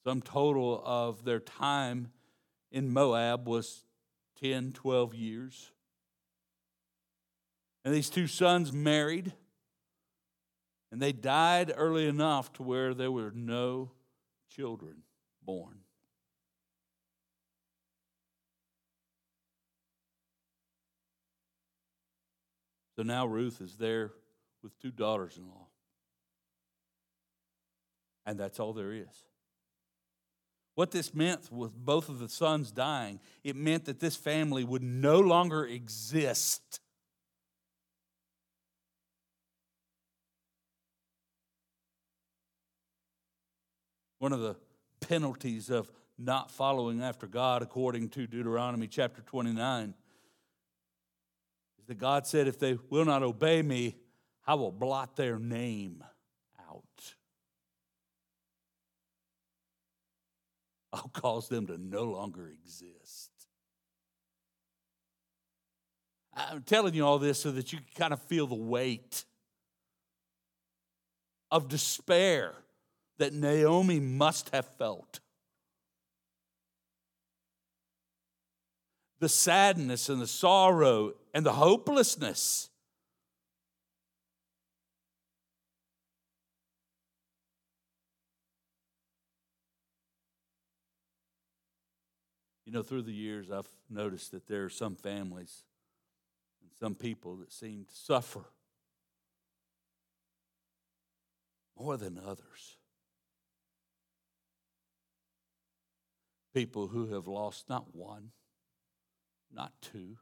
Sum 0.08 0.22
total 0.22 0.82
of 0.86 1.26
their 1.26 1.42
time 1.42 2.12
in 2.72 2.94
Moab 2.94 3.46
was 3.46 3.84
10, 4.42 4.72
12 4.72 5.14
years. 5.14 5.72
And 7.84 7.94
these 7.94 8.10
two 8.10 8.26
sons 8.26 8.72
married, 8.72 9.34
and 10.94 11.02
they 11.02 11.12
died 11.12 11.74
early 11.76 12.08
enough 12.08 12.54
to 12.54 12.64
where 12.64 12.94
there 12.94 13.12
were 13.12 13.34
no 13.36 13.92
children 14.50 15.04
born. 15.44 15.80
So 22.96 23.04
now 23.04 23.26
Ruth 23.26 23.60
is 23.60 23.76
there 23.76 24.14
with 24.64 24.80
two 24.80 24.92
daughters 24.92 25.36
in 25.36 25.50
law. 25.50 25.68
And 28.26 28.40
that's 28.40 28.62
all 28.62 28.72
there 28.72 28.94
is. 28.94 29.27
What 30.78 30.92
this 30.92 31.12
meant 31.12 31.52
with 31.52 31.76
both 31.76 32.08
of 32.08 32.20
the 32.20 32.30
sons 32.30 32.70
dying, 32.70 33.20
it 33.44 33.56
meant 33.56 33.86
that 33.86 34.00
this 34.00 34.16
family 34.16 34.64
would 34.64 34.84
no 34.84 35.20
longer 35.20 35.66
exist. 35.66 36.80
One 44.20 44.32
of 44.32 44.42
the 44.42 44.56
penalties 45.00 45.72
of 45.72 45.92
not 46.16 46.52
following 46.52 47.02
after 47.02 47.26
God, 47.26 47.64
according 47.64 48.10
to 48.10 48.28
Deuteronomy 48.28 48.86
chapter 48.86 49.24
29, 49.24 49.96
is 51.80 51.88
that 51.88 51.98
God 51.98 52.28
said, 52.28 52.48
If 52.48 52.60
they 52.60 52.78
will 52.92 53.06
not 53.06 53.24
obey 53.24 53.64
me, 53.64 53.96
I 54.46 54.54
will 54.54 54.72
blot 54.72 55.16
their 55.16 55.40
name 55.40 56.04
out. 56.70 56.84
I'll 60.94 61.12
cause 61.14 61.50
them 61.50 61.68
to 61.68 61.78
no 61.78 62.04
longer 62.04 62.50
exist. 62.50 63.32
I'm 66.34 66.62
telling 66.62 66.94
you 66.94 67.06
all 67.06 67.18
this 67.18 67.40
so 67.40 67.52
that 67.52 67.74
you 67.74 67.80
can 67.80 67.88
kind 67.96 68.14
of 68.14 68.22
feel 68.22 68.46
the 68.46 68.56
weight 68.56 69.26
of 71.50 71.68
despair 71.68 72.54
that 73.18 73.34
Naomi 73.34 74.00
must 74.00 74.50
have 74.54 74.68
felt. 74.78 75.20
The 79.20 79.30
sadness 79.30 80.10
and 80.10 80.22
the 80.22 80.28
sorrow 80.28 81.14
and 81.34 81.44
the 81.44 81.54
hopelessness. 81.54 82.70
You 92.68 92.74
know, 92.74 92.84
through 92.84 93.04
the 93.04 93.14
years, 93.14 93.50
I've 93.50 93.70
noticed 93.90 94.34
that 94.34 94.46
there 94.46 94.66
are 94.66 94.70
some 94.70 94.98
families 94.98 95.64
and 96.62 96.70
some 96.78 96.96
people 96.96 97.38
that 97.38 97.54
seem 97.54 97.86
to 97.86 97.96
suffer 97.96 98.44
more 101.80 101.96
than 101.96 102.20
others. 102.20 102.76
People 106.54 106.88
who 106.88 107.14
have 107.14 107.26
lost 107.26 107.70
not 107.70 107.96
one, 107.96 108.32
not 109.50 109.72
two, 109.82 110.18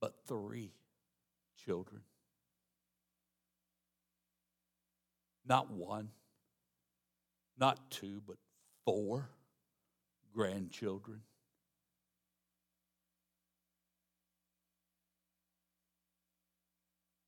but 0.00 0.14
three 0.26 0.72
children. 1.64 2.02
Not 5.46 5.70
one, 5.70 6.08
not 7.56 7.88
two, 7.88 8.20
but 8.26 8.38
four 8.84 9.30
grandchildren. 10.32 11.20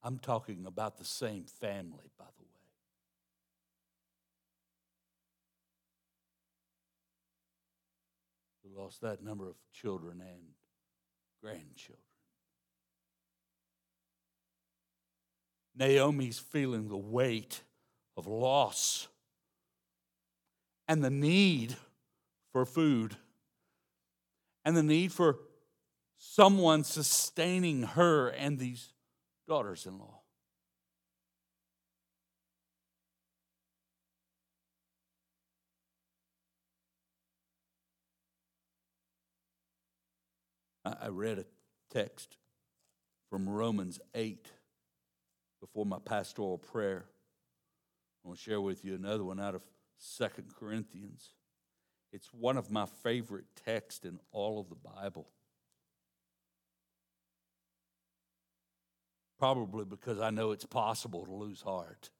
I'm 0.02 0.18
talking 0.18 0.66
about 0.66 0.99
the 0.99 1.04
same 1.04 1.44
family, 1.44 2.11
by 2.18 2.26
the 2.37 2.42
way. 2.42 2.50
Who 8.62 8.82
lost 8.82 9.00
that 9.00 9.23
number 9.23 9.49
of 9.49 9.56
children 9.73 10.20
and 10.20 10.42
grandchildren. 11.42 11.99
Naomi's 15.76 16.38
feeling 16.38 16.88
the 16.88 16.96
weight 16.96 17.62
of 18.16 18.26
loss 18.26 19.08
and 20.87 21.02
the 21.02 21.11
need 21.11 21.76
for 22.54 22.64
food 22.64 23.16
and 24.64 24.76
the 24.76 24.82
need 24.82 25.11
for 25.11 25.38
someone 26.16 26.84
sustaining 26.84 27.82
her 27.82 28.28
and 28.28 28.61
these 28.61 28.92
daughters 29.49 29.87
in 29.87 29.99
law. 29.99 30.20
I 40.84 41.08
read 41.08 41.40
a 41.40 41.44
text 41.90 42.37
from 43.30 43.49
Romans 43.49 43.99
8 44.14 44.46
before 45.61 45.87
my 45.87 45.99
pastoral 45.99 46.58
prayer. 46.58 47.06
I 48.25 48.28
want 48.28 48.38
to 48.38 48.44
share 48.44 48.61
with 48.61 48.84
you 48.84 48.94
another 48.94 49.25
one 49.25 49.40
out 49.40 49.56
of 49.56 49.62
Second 49.99 50.54
Corinthians. 50.54 51.30
It's 52.14 52.28
one 52.33 52.56
of 52.56 52.70
my 52.70 52.87
favorite 53.03 53.46
texts 53.66 54.05
in 54.05 54.20
all 54.31 54.61
of 54.61 54.68
the 54.68 54.77
Bible. 54.77 55.27
Probably 59.37 59.85
because 59.85 60.20
I 60.20 60.31
know 60.31 60.53
it's 60.53 60.64
possible 60.64 61.27
to 61.27 61.33
lose 61.33 61.61
heart. 61.61 62.11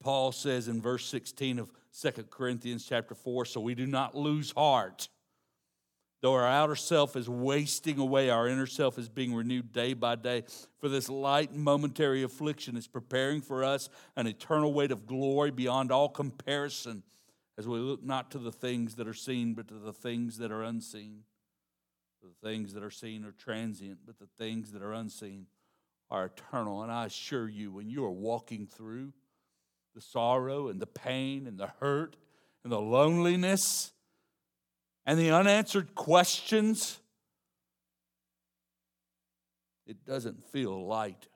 Paul 0.00 0.30
says 0.30 0.68
in 0.68 0.80
verse 0.80 1.06
16 1.06 1.58
of 1.58 1.72
2 2.00 2.10
Corinthians 2.30 2.86
chapter 2.88 3.16
4 3.16 3.46
so 3.46 3.60
we 3.60 3.74
do 3.74 3.86
not 3.86 4.14
lose 4.14 4.52
heart. 4.52 5.08
Though 6.24 6.32
our 6.32 6.48
outer 6.48 6.74
self 6.74 7.16
is 7.16 7.28
wasting 7.28 7.98
away, 7.98 8.30
our 8.30 8.48
inner 8.48 8.64
self 8.64 8.96
is 8.96 9.10
being 9.10 9.34
renewed 9.34 9.74
day 9.74 9.92
by 9.92 10.14
day. 10.14 10.44
For 10.78 10.88
this 10.88 11.10
light 11.10 11.54
momentary 11.54 12.22
affliction 12.22 12.78
is 12.78 12.86
preparing 12.86 13.42
for 13.42 13.62
us 13.62 13.90
an 14.16 14.26
eternal 14.26 14.72
weight 14.72 14.90
of 14.90 15.06
glory 15.06 15.50
beyond 15.50 15.92
all 15.92 16.08
comparison 16.08 17.02
as 17.58 17.68
we 17.68 17.78
look 17.78 18.02
not 18.02 18.30
to 18.30 18.38
the 18.38 18.50
things 18.50 18.94
that 18.94 19.06
are 19.06 19.12
seen, 19.12 19.52
but 19.52 19.68
to 19.68 19.74
the 19.74 19.92
things 19.92 20.38
that 20.38 20.50
are 20.50 20.62
unseen. 20.62 21.24
The 22.22 22.48
things 22.48 22.72
that 22.72 22.82
are 22.82 22.90
seen 22.90 23.26
are 23.26 23.32
transient, 23.32 23.98
but 24.06 24.18
the 24.18 24.30
things 24.38 24.72
that 24.72 24.80
are 24.80 24.94
unseen 24.94 25.44
are 26.10 26.24
eternal. 26.24 26.82
And 26.82 26.90
I 26.90 27.04
assure 27.04 27.50
you, 27.50 27.70
when 27.70 27.90
you 27.90 28.02
are 28.02 28.10
walking 28.10 28.66
through 28.66 29.12
the 29.94 30.00
sorrow 30.00 30.68
and 30.68 30.80
the 30.80 30.86
pain 30.86 31.46
and 31.46 31.58
the 31.58 31.70
hurt 31.80 32.16
and 32.62 32.72
the 32.72 32.80
loneliness, 32.80 33.92
and 35.06 35.18
the 35.18 35.30
unanswered 35.30 35.94
questions, 35.94 36.98
it 39.86 40.04
doesn't 40.04 40.44
feel 40.46 40.86
light, 40.86 41.28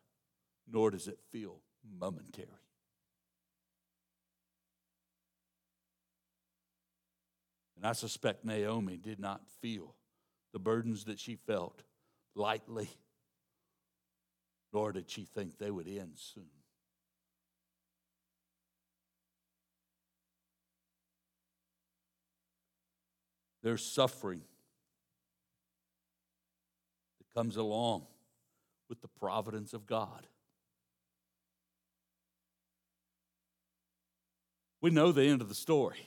nor 0.71 0.91
does 0.91 1.09
it 1.09 1.19
feel 1.31 1.61
momentary. 1.99 2.49
And 7.77 7.87
I 7.87 7.93
suspect 7.93 8.45
Naomi 8.45 8.97
did 8.97 9.21
not 9.21 9.43
feel 9.61 9.95
the 10.53 10.59
burdens 10.59 11.05
that 11.05 11.21
she 11.21 11.37
felt 11.37 11.83
lightly, 12.35 12.89
nor 14.73 14.93
did 14.93 15.09
she 15.09 15.25
think 15.25 15.59
they 15.59 15.71
would 15.71 15.87
end 15.87 16.15
soon. 16.17 16.58
There's 23.69 23.85
suffering 23.85 24.41
that 27.19 27.39
comes 27.39 27.59
along 27.59 28.07
with 28.89 29.03
the 29.03 29.09
providence 29.09 29.75
of 29.75 29.87
God. 29.87 30.27
We 34.81 34.89
know 34.89 35.13
the 35.13 35.29
end 35.29 35.43
of 35.43 35.51
the 35.51 35.55
story. 35.55 35.99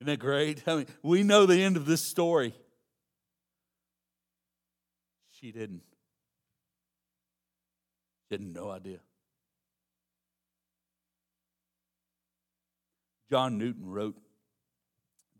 Isn't 0.00 0.10
that 0.10 0.18
great? 0.18 0.66
I 0.66 0.78
mean, 0.78 0.86
we 1.04 1.22
know 1.22 1.46
the 1.46 1.62
end 1.62 1.76
of 1.76 1.86
this 1.86 2.02
story. 2.02 2.54
She 5.30 5.52
didn't. 5.52 5.84
She 8.28 8.34
had 8.34 8.40
no 8.40 8.68
idea. 8.68 8.98
John 13.30 13.58
Newton 13.58 13.86
wrote 13.86 14.16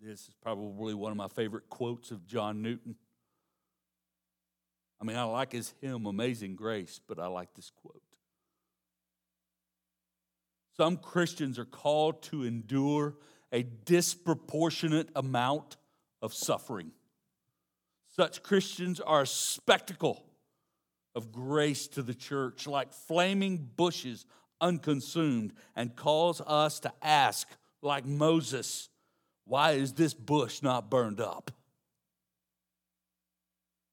this 0.05 0.29
is 0.29 0.35
probably 0.43 0.93
one 0.93 1.11
of 1.11 1.17
my 1.17 1.29
favorite 1.29 1.71
quotes 1.71 2.11
of 2.11 2.27
John 2.27 2.61
Newton. 2.61 2.95
I 5.01 5.05
mean, 5.05 5.17
I 5.17 5.25
like 5.25 5.53
his 5.53 5.73
hymn, 5.81 6.05
Amazing 6.05 6.57
Grace, 6.57 7.01
but 7.07 7.19
I 7.19 7.27
like 7.27 7.55
this 7.55 7.71
quote. 7.71 8.03
Some 10.77 10.99
Christians 10.99 11.59
are 11.59 11.65
called 11.65 12.23
to 12.25 12.45
endure 12.45 13.15
a 13.51 13.63
disproportionate 13.63 15.09
amount 15.17 15.77
of 16.21 16.35
suffering. 16.35 16.91
Such 18.15 18.43
Christians 18.43 19.01
are 19.01 19.23
a 19.23 19.27
spectacle 19.27 20.25
of 21.15 21.33
grace 21.33 21.87
to 21.89 22.03
the 22.03 22.15
church, 22.15 22.67
like 22.67 22.93
flaming 22.93 23.71
bushes 23.77 24.27
unconsumed, 24.61 25.53
and 25.75 25.97
cause 25.97 26.43
us 26.47 26.81
to 26.81 26.93
ask, 27.03 27.49
like 27.81 28.05
Moses, 28.05 28.89
why 29.47 29.73
is 29.73 29.93
this 29.93 30.15
bush 30.15 30.63
not 30.63 30.91
burned 30.91 31.21
up? 31.21 31.51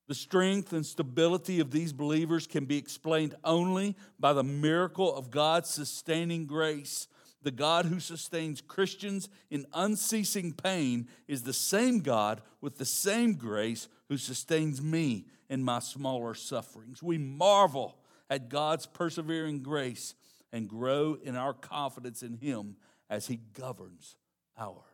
The 0.08 0.16
strength 0.16 0.74
and 0.74 0.86
stability 0.86 1.60
of 1.60 1.72
these 1.72 1.94
believers 1.94 2.46
can 2.46 2.66
be 2.66 2.78
explained 2.78 3.36
only 3.44 3.96
by 4.20 4.34
the 4.34 4.44
miracle 4.44 5.16
of 5.16 5.32
God's 5.32 5.70
sustaining 5.70 6.46
grace. 6.46 7.08
The 7.44 7.52
God 7.52 7.86
who 7.86 8.00
sustains 8.00 8.62
Christians 8.62 9.30
in 9.50 9.66
unceasing 9.74 10.54
pain 10.54 11.08
is 11.28 11.44
the 11.44 11.54
same 11.54 12.02
God 12.02 12.42
with 12.60 12.78
the 12.78 12.86
same 12.86 13.36
grace 13.36 13.88
who 14.10 14.18
sustains 14.18 14.82
me 14.82 15.28
in 15.50 15.64
my 15.64 15.80
smaller 15.80 16.34
sufferings. 16.34 17.02
We 17.02 17.18
marvel 17.18 17.98
at 18.30 18.50
God's 18.50 18.86
persevering 18.86 19.64
grace 19.64 20.14
and 20.52 20.68
grow 20.68 21.18
in 21.24 21.36
our 21.36 21.54
confidence 21.54 22.22
in 22.22 22.34
Him 22.34 22.76
as 23.10 23.28
He 23.28 23.40
governs 23.54 24.18
our 24.58 24.91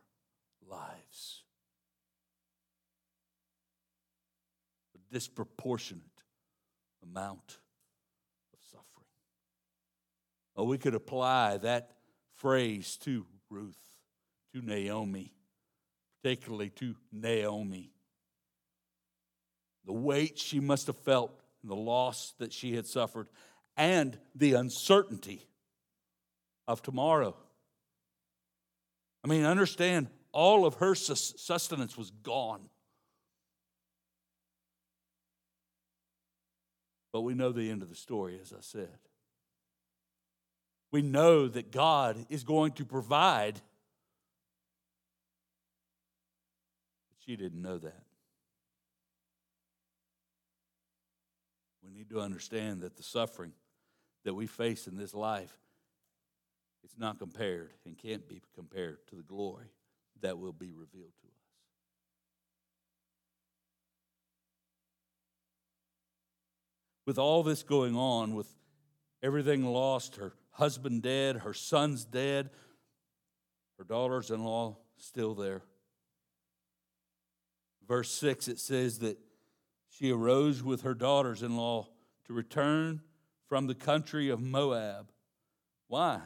lives. 0.70 1.42
A 4.94 5.12
disproportionate 5.12 6.02
amount 7.02 7.58
of 8.52 8.58
suffering. 8.62 9.06
Oh, 10.56 10.64
we 10.64 10.78
could 10.78 10.94
apply 10.94 11.58
that 11.58 11.92
phrase 12.34 12.96
to 12.98 13.26
Ruth, 13.50 13.76
to 14.54 14.60
Naomi, 14.60 15.32
particularly 16.22 16.70
to 16.70 16.94
Naomi. 17.12 17.90
The 19.84 19.92
weight 19.92 20.38
she 20.38 20.60
must 20.60 20.86
have 20.86 20.98
felt, 20.98 21.32
the 21.64 21.74
loss 21.74 22.34
that 22.38 22.52
she 22.52 22.76
had 22.76 22.86
suffered, 22.86 23.28
and 23.76 24.18
the 24.34 24.54
uncertainty 24.54 25.46
of 26.66 26.82
tomorrow. 26.82 27.34
I 29.24 29.28
mean, 29.28 29.44
understand, 29.44 30.08
all 30.32 30.66
of 30.66 30.74
her 30.76 30.94
sustenance 30.94 31.96
was 31.96 32.10
gone. 32.10 32.68
But 37.12 37.22
we 37.22 37.34
know 37.34 37.52
the 37.52 37.70
end 37.70 37.82
of 37.82 37.88
the 37.88 37.94
story, 37.94 38.38
as 38.40 38.52
I 38.52 38.60
said. 38.60 38.98
We 40.90 41.02
know 41.02 41.48
that 41.48 41.70
God 41.70 42.26
is 42.28 42.44
going 42.44 42.72
to 42.72 42.84
provide. 42.84 43.54
But 43.54 43.62
she 47.24 47.36
didn't 47.36 47.62
know 47.62 47.78
that. 47.78 48.04
We 51.82 51.90
need 51.90 52.10
to 52.10 52.20
understand 52.20 52.82
that 52.82 52.96
the 52.96 53.02
suffering 53.02 53.52
that 54.24 54.34
we 54.34 54.46
face 54.46 54.86
in 54.86 54.96
this 54.96 55.14
life 55.14 55.56
it's 56.84 56.98
not 56.98 57.18
compared 57.18 57.72
and 57.84 57.98
can't 57.98 58.28
be 58.28 58.40
compared 58.54 59.06
to 59.08 59.16
the 59.16 59.22
glory 59.22 59.70
that 60.22 60.38
will 60.38 60.52
be 60.52 60.72
revealed 60.72 61.12
to 61.20 61.26
us. 61.26 61.32
With 67.06 67.18
all 67.18 67.42
this 67.42 67.62
going 67.62 67.96
on, 67.96 68.34
with 68.34 68.48
everything 69.22 69.64
lost, 69.64 70.16
her 70.16 70.34
husband 70.50 71.02
dead, 71.02 71.36
her 71.36 71.54
son's 71.54 72.04
dead, 72.04 72.50
her 73.78 73.84
daughters 73.84 74.30
in 74.30 74.44
law 74.44 74.76
still 74.98 75.34
there. 75.34 75.62
Verse 77.86 78.10
6, 78.10 78.48
it 78.48 78.58
says 78.58 78.98
that 78.98 79.18
she 79.88 80.12
arose 80.12 80.62
with 80.62 80.82
her 80.82 80.94
daughters 80.94 81.42
in 81.42 81.56
law 81.56 81.88
to 82.26 82.34
return 82.34 83.00
from 83.48 83.66
the 83.66 83.74
country 83.74 84.28
of 84.28 84.40
Moab. 84.40 85.10
Why? 85.86 86.20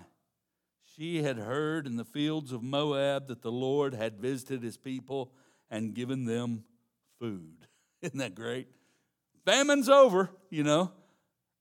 She 0.96 1.22
had 1.22 1.38
heard 1.38 1.86
in 1.86 1.96
the 1.96 2.04
fields 2.04 2.52
of 2.52 2.62
Moab 2.62 3.28
that 3.28 3.40
the 3.40 3.52
Lord 3.52 3.94
had 3.94 4.18
visited 4.18 4.62
his 4.62 4.76
people 4.76 5.32
and 5.70 5.94
given 5.94 6.26
them 6.26 6.64
food. 7.18 7.66
Isn't 8.02 8.18
that 8.18 8.34
great? 8.34 8.68
Famine's 9.46 9.88
over, 9.88 10.30
you 10.50 10.62
know. 10.62 10.92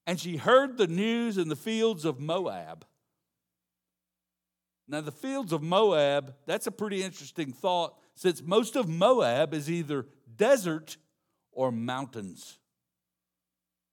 And 0.06 0.20
she 0.20 0.36
heard 0.36 0.78
the 0.78 0.88
news 0.88 1.38
in 1.38 1.48
the 1.48 1.56
fields 1.56 2.04
of 2.04 2.20
Moab. 2.20 2.86
Now, 4.88 5.00
the 5.00 5.12
fields 5.12 5.54
of 5.54 5.62
Moab, 5.62 6.36
that's 6.46 6.68
a 6.68 6.72
pretty 6.72 7.02
interesting 7.02 7.54
thought 7.54 7.96
since 8.16 8.42
most 8.42 8.76
of 8.76 8.90
Moab 8.90 9.54
is 9.54 9.72
either 9.72 10.08
desert 10.36 10.98
or 11.54 11.72
mountains. 11.72 12.60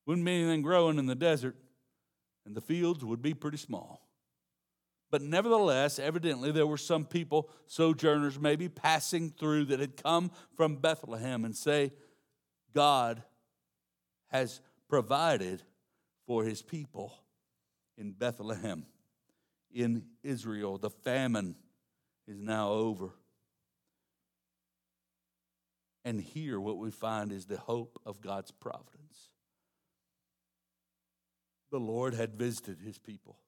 Wouldn't 0.06 0.26
be 0.26 0.32
anything 0.32 0.62
growing 0.62 0.98
in 0.98 1.06
the 1.06 1.14
desert, 1.14 1.54
and 2.44 2.56
the 2.56 2.60
fields 2.60 3.04
would 3.04 3.22
be 3.22 3.34
pretty 3.34 3.58
small. 3.58 4.07
But 5.10 5.22
nevertheless, 5.22 5.98
evidently, 5.98 6.52
there 6.52 6.66
were 6.66 6.76
some 6.76 7.04
people, 7.04 7.48
sojourners 7.66 8.38
maybe, 8.38 8.68
passing 8.68 9.30
through 9.30 9.66
that 9.66 9.80
had 9.80 9.96
come 9.96 10.30
from 10.54 10.76
Bethlehem 10.76 11.44
and 11.44 11.56
say, 11.56 11.92
God 12.74 13.22
has 14.26 14.60
provided 14.88 15.62
for 16.26 16.44
his 16.44 16.60
people 16.60 17.14
in 17.96 18.12
Bethlehem, 18.12 18.84
in 19.72 20.04
Israel. 20.22 20.76
The 20.76 20.90
famine 20.90 21.56
is 22.26 22.38
now 22.38 22.70
over. 22.70 23.14
And 26.04 26.20
here, 26.20 26.60
what 26.60 26.76
we 26.76 26.90
find 26.90 27.32
is 27.32 27.46
the 27.46 27.56
hope 27.56 27.98
of 28.04 28.20
God's 28.20 28.50
providence. 28.50 29.30
The 31.70 31.80
Lord 31.80 32.14
had 32.14 32.34
visited 32.34 32.80
his 32.80 32.98
people 32.98 33.38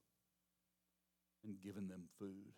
and 1.45 1.61
given 1.63 1.89
them 1.89 2.05
food. 2.19 2.53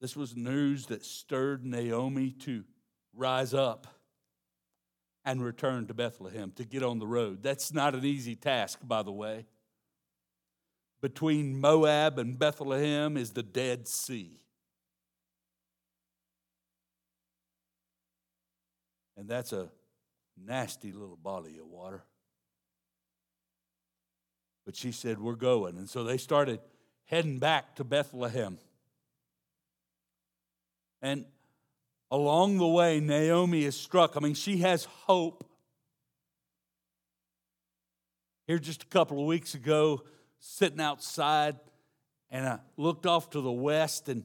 This 0.00 0.16
was 0.16 0.36
news 0.36 0.86
that 0.86 1.04
stirred 1.04 1.64
Naomi 1.64 2.32
to 2.40 2.64
rise 3.14 3.54
up 3.54 3.86
and 5.24 5.44
return 5.44 5.86
to 5.86 5.94
Bethlehem, 5.94 6.52
to 6.56 6.64
get 6.64 6.82
on 6.82 6.98
the 6.98 7.06
road. 7.06 7.42
That's 7.42 7.72
not 7.72 7.94
an 7.94 8.04
easy 8.04 8.34
task, 8.34 8.80
by 8.82 9.02
the 9.02 9.12
way. 9.12 9.46
Between 11.00 11.60
Moab 11.60 12.18
and 12.18 12.38
Bethlehem 12.38 13.16
is 13.16 13.30
the 13.30 13.42
Dead 13.42 13.86
Sea. 13.86 14.40
And 19.16 19.28
that's 19.28 19.52
a 19.52 19.68
nasty 20.36 20.90
little 20.90 21.16
body 21.16 21.58
of 21.58 21.66
water. 21.66 22.02
But 24.64 24.76
she 24.76 24.92
said, 24.92 25.18
We're 25.18 25.34
going. 25.34 25.76
And 25.76 25.88
so 25.88 26.04
they 26.04 26.18
started 26.18 26.60
heading 27.04 27.38
back 27.38 27.76
to 27.76 27.84
Bethlehem. 27.84 28.58
And 31.00 31.24
along 32.10 32.58
the 32.58 32.66
way, 32.66 33.00
Naomi 33.00 33.64
is 33.64 33.76
struck. 33.76 34.16
I 34.16 34.20
mean, 34.20 34.34
she 34.34 34.58
has 34.58 34.84
hope. 34.84 35.44
Here, 38.46 38.58
just 38.58 38.84
a 38.84 38.86
couple 38.86 39.20
of 39.20 39.26
weeks 39.26 39.54
ago, 39.54 40.02
sitting 40.38 40.80
outside, 40.80 41.56
and 42.30 42.46
I 42.46 42.58
looked 42.76 43.06
off 43.06 43.30
to 43.30 43.40
the 43.40 43.52
west, 43.52 44.08
and 44.08 44.24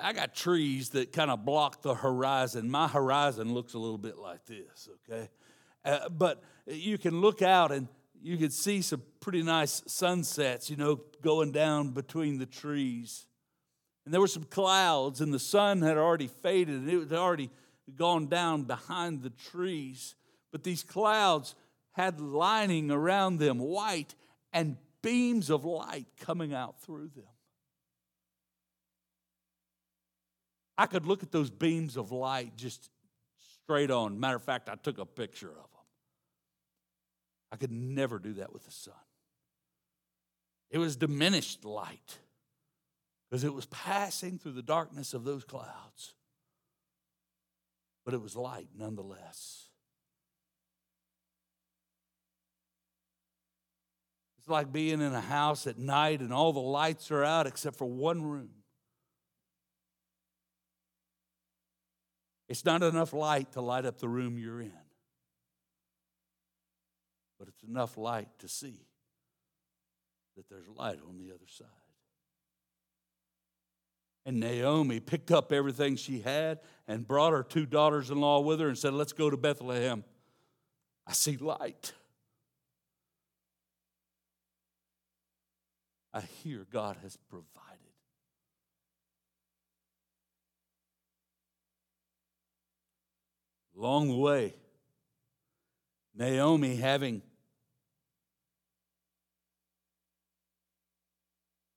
I 0.00 0.12
got 0.12 0.34
trees 0.34 0.90
that 0.90 1.12
kind 1.12 1.30
of 1.30 1.44
block 1.44 1.82
the 1.82 1.94
horizon. 1.94 2.70
My 2.70 2.88
horizon 2.88 3.52
looks 3.52 3.74
a 3.74 3.78
little 3.78 3.98
bit 3.98 4.18
like 4.18 4.44
this, 4.46 4.88
okay? 5.10 5.28
Uh, 5.84 6.08
but 6.08 6.42
you 6.66 6.98
can 6.98 7.20
look 7.20 7.42
out, 7.42 7.72
and 7.72 7.88
you 8.22 8.36
could 8.36 8.52
see 8.52 8.82
some 8.82 9.02
pretty 9.20 9.42
nice 9.42 9.82
sunsets, 9.86 10.70
you 10.70 10.76
know, 10.76 11.00
going 11.22 11.52
down 11.52 11.90
between 11.90 12.38
the 12.38 12.46
trees. 12.46 13.26
And 14.04 14.14
there 14.14 14.20
were 14.20 14.28
some 14.28 14.44
clouds, 14.44 15.20
and 15.20 15.32
the 15.32 15.38
sun 15.38 15.82
had 15.82 15.96
already 15.96 16.28
faded, 16.28 16.74
and 16.76 16.88
it 16.88 17.10
had 17.10 17.18
already 17.18 17.50
gone 17.96 18.28
down 18.28 18.62
behind 18.62 19.22
the 19.22 19.30
trees. 19.30 20.14
But 20.50 20.62
these 20.62 20.82
clouds 20.82 21.54
had 21.92 22.20
lining 22.20 22.90
around 22.90 23.38
them, 23.38 23.58
white, 23.58 24.14
and 24.52 24.76
beams 25.02 25.50
of 25.50 25.64
light 25.64 26.06
coming 26.20 26.54
out 26.54 26.80
through 26.82 27.10
them. 27.14 27.24
I 30.78 30.86
could 30.86 31.06
look 31.06 31.22
at 31.22 31.32
those 31.32 31.50
beams 31.50 31.96
of 31.96 32.12
light 32.12 32.56
just 32.56 32.88
straight 33.64 33.90
on. 33.90 34.18
Matter 34.18 34.36
of 34.36 34.42
fact, 34.42 34.68
I 34.68 34.74
took 34.76 34.98
a 34.98 35.06
picture 35.06 35.50
of 35.50 35.54
them. 35.54 35.71
I 37.52 37.56
could 37.56 37.70
never 37.70 38.18
do 38.18 38.32
that 38.34 38.50
with 38.50 38.64
the 38.64 38.70
sun. 38.70 38.94
It 40.70 40.78
was 40.78 40.96
diminished 40.96 41.66
light 41.66 42.18
because 43.28 43.44
it 43.44 43.52
was 43.52 43.66
passing 43.66 44.38
through 44.38 44.52
the 44.52 44.62
darkness 44.62 45.12
of 45.12 45.24
those 45.24 45.44
clouds. 45.44 46.14
But 48.06 48.14
it 48.14 48.22
was 48.22 48.34
light 48.34 48.68
nonetheless. 48.74 49.68
It's 54.38 54.48
like 54.48 54.72
being 54.72 55.02
in 55.02 55.14
a 55.14 55.20
house 55.20 55.66
at 55.66 55.78
night 55.78 56.20
and 56.20 56.32
all 56.32 56.54
the 56.54 56.58
lights 56.58 57.10
are 57.10 57.22
out 57.22 57.46
except 57.46 57.76
for 57.76 57.84
one 57.84 58.22
room. 58.22 58.50
It's 62.48 62.64
not 62.64 62.82
enough 62.82 63.12
light 63.12 63.52
to 63.52 63.60
light 63.60 63.84
up 63.84 63.98
the 63.98 64.08
room 64.08 64.38
you're 64.38 64.62
in 64.62 64.81
but 67.42 67.48
it's 67.48 67.64
enough 67.64 67.98
light 67.98 68.28
to 68.38 68.46
see 68.46 68.86
that 70.36 70.48
there's 70.48 70.68
light 70.68 71.00
on 71.08 71.18
the 71.18 71.34
other 71.34 71.48
side. 71.48 71.66
And 74.24 74.38
Naomi 74.38 75.00
picked 75.00 75.32
up 75.32 75.50
everything 75.50 75.96
she 75.96 76.20
had 76.20 76.60
and 76.86 77.04
brought 77.04 77.32
her 77.32 77.42
two 77.42 77.66
daughters 77.66 78.12
in 78.12 78.20
law 78.20 78.38
with 78.38 78.60
her 78.60 78.68
and 78.68 78.78
said, 78.78 78.92
Let's 78.92 79.12
go 79.12 79.28
to 79.28 79.36
Bethlehem. 79.36 80.04
I 81.04 81.14
see 81.14 81.36
light. 81.36 81.92
I 86.14 86.20
hear 86.20 86.64
God 86.70 86.96
has 87.02 87.16
provided. 87.28 87.48
Along 93.76 94.10
the 94.10 94.16
way, 94.16 94.54
Naomi 96.14 96.76
having 96.76 97.20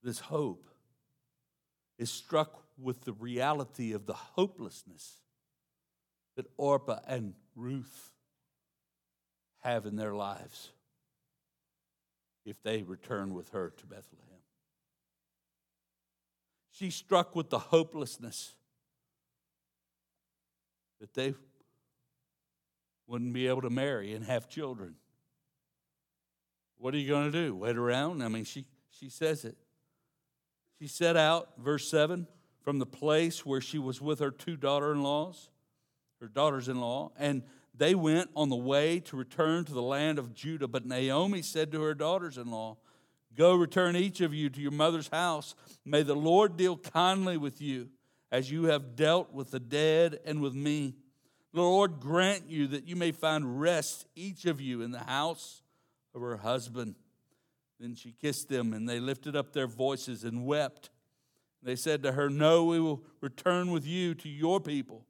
this 0.05 0.19
hope 0.19 0.69
is 1.97 2.11
struck 2.11 2.63
with 2.77 3.01
the 3.01 3.13
reality 3.13 3.93
of 3.93 4.05
the 4.05 4.13
hopelessness 4.13 5.21
that 6.35 6.45
Orpah 6.57 6.99
and 7.07 7.33
Ruth 7.55 8.11
have 9.63 9.85
in 9.85 9.95
their 9.95 10.13
lives 10.13 10.71
if 12.45 12.61
they 12.61 12.83
return 12.83 13.33
with 13.33 13.49
her 13.49 13.73
to 13.77 13.85
Bethlehem. 13.87 14.21
She's 16.71 16.93
struck 16.93 17.35
with 17.35 17.49
the 17.49 17.57
hopelessness 17.57 18.53
that 20.99 21.13
they 21.15 21.33
wouldn't 23.07 23.33
be 23.33 23.47
able 23.47 23.61
to 23.61 23.69
marry 23.71 24.13
and 24.13 24.23
have 24.25 24.49
children. 24.49 24.95
What 26.77 26.93
are 26.93 26.97
you 26.97 27.07
going 27.07 27.31
to 27.31 27.45
do? 27.45 27.55
Wait 27.55 27.75
around? 27.75 28.21
I 28.21 28.27
mean, 28.27 28.43
she, 28.43 28.65
she 28.91 29.09
says 29.09 29.45
it. 29.45 29.57
She 30.79 30.87
set 30.87 31.15
out, 31.15 31.49
verse 31.57 31.89
7, 31.89 32.27
from 32.61 32.79
the 32.79 32.85
place 32.85 33.45
where 33.45 33.61
she 33.61 33.77
was 33.77 34.01
with 34.01 34.19
her 34.19 34.31
two 34.31 34.57
daughter 34.57 34.91
in 34.91 35.03
laws, 35.03 35.49
her 36.19 36.27
daughters 36.27 36.67
in 36.67 36.81
law, 36.81 37.11
and 37.17 37.43
they 37.77 37.95
went 37.95 38.29
on 38.35 38.49
the 38.49 38.55
way 38.55 38.99
to 39.01 39.17
return 39.17 39.65
to 39.65 39.73
the 39.73 39.81
land 39.81 40.17
of 40.17 40.33
Judah. 40.33 40.67
But 40.67 40.85
Naomi 40.85 41.41
said 41.41 41.71
to 41.71 41.81
her 41.81 41.93
daughters 41.93 42.37
in 42.37 42.49
law, 42.49 42.77
Go 43.35 43.53
return 43.53 43.95
each 43.95 44.21
of 44.21 44.33
you 44.33 44.49
to 44.49 44.61
your 44.61 44.71
mother's 44.71 45.09
house. 45.09 45.55
May 45.83 46.03
the 46.03 46.15
Lord 46.15 46.55
deal 46.55 46.77
kindly 46.77 47.35
with 47.37 47.61
you 47.61 47.89
as 48.31 48.49
you 48.49 48.65
have 48.65 48.95
dealt 48.95 49.33
with 49.33 49.51
the 49.51 49.59
dead 49.59 50.19
and 50.25 50.41
with 50.41 50.53
me. 50.53 50.95
The 51.53 51.61
Lord 51.61 51.99
grant 51.99 52.49
you 52.49 52.67
that 52.67 52.87
you 52.87 52.95
may 52.95 53.11
find 53.11 53.59
rest, 53.59 54.07
each 54.15 54.45
of 54.45 54.61
you, 54.61 54.81
in 54.81 54.91
the 54.91 54.99
house 54.99 55.63
of 56.13 56.21
her 56.21 56.37
husband. 56.37 56.95
Then 57.85 57.93
she 57.93 58.13
kissed 58.19 58.49
them, 58.49 58.73
and 58.73 58.89
they 58.89 58.99
lifted 58.99 59.35
up 59.35 59.53
their 59.53 59.67
voices 59.67 60.23
and 60.23 60.43
wept. 60.43 60.89
They 61.61 61.75
said 61.75 62.01
to 62.01 62.13
her, 62.13 62.31
No, 62.31 62.65
we 62.65 62.79
will 62.79 63.03
return 63.21 63.69
with 63.69 63.85
you 63.85 64.15
to 64.15 64.27
your 64.27 64.59
people. 64.59 65.05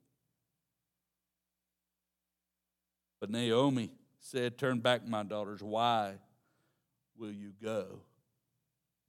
But 3.18 3.30
Naomi 3.30 3.92
said, 4.20 4.58
Turn 4.58 4.80
back, 4.80 5.08
my 5.08 5.22
daughters. 5.22 5.62
Why 5.62 6.16
will 7.16 7.32
you 7.32 7.52
go 7.62 8.00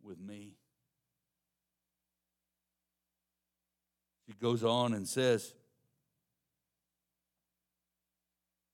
with 0.01 0.17
me? 0.17 0.53
She 4.27 4.33
goes 4.41 4.63
on 4.63 4.93
and 4.93 5.05
says, 5.05 5.53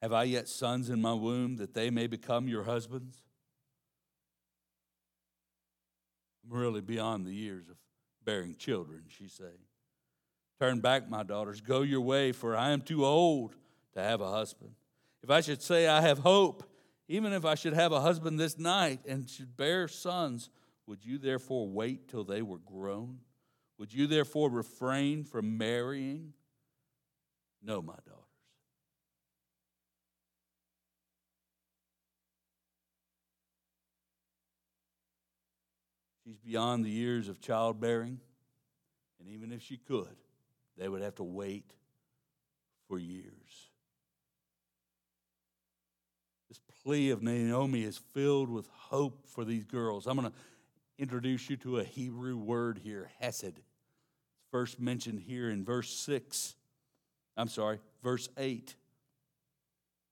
Have 0.03 0.13
I 0.13 0.25
yet 0.25 0.47
sons 0.47 0.91
in 0.91 1.01
my 1.01 1.13
womb 1.13 1.55
that 1.55 1.73
they 1.73 1.89
may 1.89 2.05
become 2.05 2.47
your 2.47 2.65
husbands? 2.65 3.23
Really 6.47 6.81
beyond 6.81 7.25
the 7.25 7.33
years 7.33 7.69
of 7.69 7.75
bearing 8.23 8.55
children, 8.55 9.03
she 9.07 9.27
said. 9.27 9.57
Turn 10.59 10.79
back, 10.79 11.09
my 11.09 11.23
daughters, 11.23 11.61
go 11.61 11.81
your 11.81 12.01
way, 12.01 12.31
for 12.31 12.55
I 12.55 12.71
am 12.71 12.81
too 12.81 13.05
old 13.05 13.55
to 13.93 14.01
have 14.01 14.21
a 14.21 14.31
husband. 14.31 14.71
If 15.21 15.29
I 15.29 15.41
should 15.41 15.61
say 15.61 15.87
I 15.87 16.01
have 16.01 16.19
hope, 16.19 16.63
even 17.07 17.33
if 17.33 17.45
I 17.45 17.55
should 17.55 17.73
have 17.73 17.91
a 17.91 18.01
husband 18.01 18.39
this 18.39 18.57
night 18.57 19.01
and 19.07 19.29
should 19.29 19.57
bear 19.57 19.87
sons, 19.87 20.49
would 20.87 21.03
you 21.03 21.17
therefore 21.17 21.67
wait 21.67 22.07
till 22.07 22.23
they 22.23 22.41
were 22.41 22.59
grown? 22.59 23.19
Would 23.77 23.93
you 23.93 24.07
therefore 24.07 24.49
refrain 24.49 25.23
from 25.23 25.57
marrying? 25.57 26.33
No, 27.61 27.81
my 27.81 27.95
daughter. 28.05 28.22
She's 36.33 36.39
beyond 36.39 36.83
the 36.83 36.89
years 36.89 37.29
of 37.29 37.39
childbearing. 37.41 38.19
And 39.19 39.29
even 39.29 39.51
if 39.51 39.61
she 39.61 39.77
could, 39.77 40.15
they 40.79 40.89
would 40.89 41.03
have 41.03 41.13
to 41.15 41.23
wait 41.23 41.75
for 42.87 42.97
years. 42.97 43.69
This 46.49 46.59
plea 46.83 47.11
of 47.11 47.21
Naomi 47.21 47.83
is 47.83 47.99
filled 48.15 48.49
with 48.49 48.67
hope 48.67 49.27
for 49.27 49.45
these 49.45 49.63
girls. 49.63 50.07
I'm 50.07 50.17
going 50.17 50.31
to 50.31 50.37
introduce 50.97 51.51
you 51.51 51.57
to 51.57 51.77
a 51.77 51.83
Hebrew 51.83 52.35
word 52.35 52.79
here, 52.83 53.11
hesed. 53.19 53.43
It's 53.43 54.47
first 54.49 54.79
mentioned 54.79 55.19
here 55.19 55.51
in 55.51 55.63
verse 55.63 55.91
6. 55.91 56.55
I'm 57.37 57.47
sorry, 57.47 57.77
verse 58.01 58.27
8, 58.39 58.73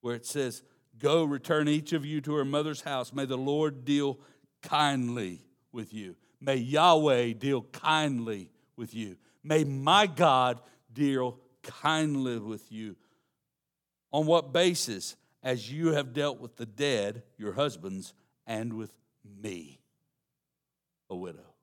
where 0.02 0.14
it 0.14 0.26
says, 0.26 0.62
Go, 1.00 1.24
return 1.24 1.66
each 1.66 1.92
of 1.92 2.06
you 2.06 2.20
to 2.20 2.34
her 2.34 2.44
mother's 2.44 2.82
house. 2.82 3.12
May 3.12 3.24
the 3.24 3.36
Lord 3.36 3.84
deal 3.84 4.20
kindly 4.62 5.40
with 5.72 5.92
you. 5.92 6.16
May 6.40 6.56
Yahweh 6.56 7.32
deal 7.34 7.62
kindly 7.62 8.50
with 8.76 8.94
you. 8.94 9.16
May 9.42 9.64
my 9.64 10.06
God 10.06 10.60
deal 10.92 11.38
kindly 11.62 12.38
with 12.38 12.70
you. 12.70 12.96
On 14.12 14.26
what 14.26 14.52
basis? 14.52 15.16
As 15.42 15.72
you 15.72 15.92
have 15.92 16.12
dealt 16.12 16.40
with 16.40 16.56
the 16.56 16.66
dead, 16.66 17.24
your 17.36 17.52
husbands, 17.52 18.14
and 18.46 18.74
with 18.74 18.92
me, 19.42 19.80
a 21.10 21.16
widow. 21.16 21.54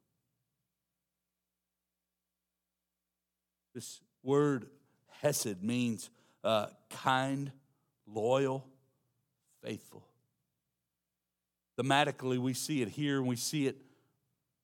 This 3.74 4.02
word 4.24 4.68
hesed 5.22 5.64
means 5.64 6.10
uh, 6.44 6.68
kind, 6.90 7.52
loyal, 8.06 8.66
faithful. 9.64 10.06
Thematically, 11.80 12.38
we 12.38 12.54
see 12.54 12.82
it 12.82 12.90
here 12.90 13.20
and 13.20 13.28
we 13.28 13.38
see 13.38 13.68
it 13.68 13.78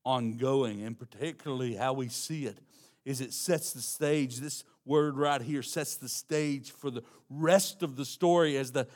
ongoing, 0.05 0.83
and 0.83 0.97
particularly 0.97 1.75
how 1.75 1.93
we 1.93 2.07
see 2.07 2.45
it 2.45 2.59
is 3.05 3.21
it 3.21 3.33
sets 3.33 3.73
the 3.73 3.81
stage. 3.81 4.37
This 4.37 4.63
word 4.85 5.17
right 5.17 5.41
here 5.41 5.61
sets 5.61 5.95
the 5.95 6.09
stage 6.09 6.71
for 6.71 6.89
the 6.89 7.03
rest 7.29 7.83
of 7.83 7.95
the 7.95 8.05
story 8.05 8.57
as 8.57 8.71
the 8.71 8.87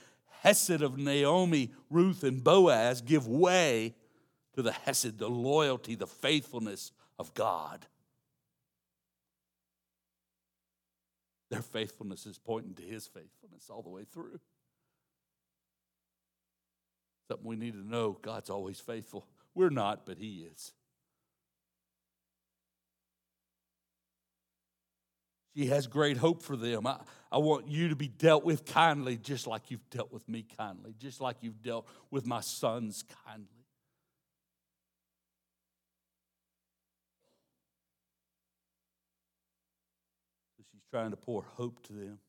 Hesed 0.41 0.82
of 0.82 0.98
Naomi, 0.98 1.72
Ruth, 1.89 2.24
and 2.24 2.43
Boaz 2.43 3.02
give 3.02 3.28
way 3.28 3.95
to 4.54 4.62
the 4.62 4.72
Hesed, 4.72 5.19
the 5.19 5.30
loyalty, 5.30 5.95
the 5.95 6.08
faithfulness 6.08 6.91
of 7.17 7.34
God. 7.34 7.86
Their 11.50 11.62
faithfulness 11.62 12.26
is 12.26 12.38
pointing 12.38 12.76
to 12.76 12.84
his 12.84 13.08
faithfulness 13.08 13.69
all 13.69 13.82
the 13.82 13.89
way 13.89 14.04
through. 14.04 14.39
Something 17.28 17.48
we 17.48 17.56
need 17.56 17.74
to 17.74 17.88
know 17.88 18.17
God's 18.22 18.50
always 18.50 18.80
faithful. 18.80 19.26
We're 19.56 19.69
not, 19.69 20.06
but 20.06 20.17
he 20.17 20.48
is. 20.52 20.74
She 25.60 25.65
has 25.65 25.88
great 25.88 26.15
hope 26.15 26.41
for 26.41 26.56
them. 26.56 26.88
I, 26.88 27.02
I 27.30 27.38
want 27.38 27.67
you 27.67 27.89
to 27.89 27.95
be 27.98 28.08
dealt 28.08 28.45
with 28.45 28.63
kindly, 28.63 29.17
just 29.17 29.45
like 29.45 29.69
you've 29.69 29.89
dealt 29.89 30.10
with 30.10 30.26
me 30.30 30.45
kindly, 30.58 30.95
just 30.98 31.19
like 31.19 31.36
you've 31.41 31.62
dealt 31.62 31.86
with 32.10 32.26
my 32.26 32.39
sons 32.39 33.04
kindly. 33.26 33.65
So 40.56 40.63
she's 40.72 40.84
trying 40.89 41.12
to 41.12 41.17
pour 41.17 41.43
hope 41.56 41.86
to 41.88 41.91
them. 41.91 42.19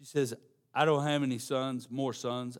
She 0.00 0.06
says, 0.06 0.34
I 0.74 0.84
don't 0.84 1.04
have 1.04 1.22
any 1.22 1.38
sons, 1.38 1.86
more 1.88 2.12
sons. 2.12 2.58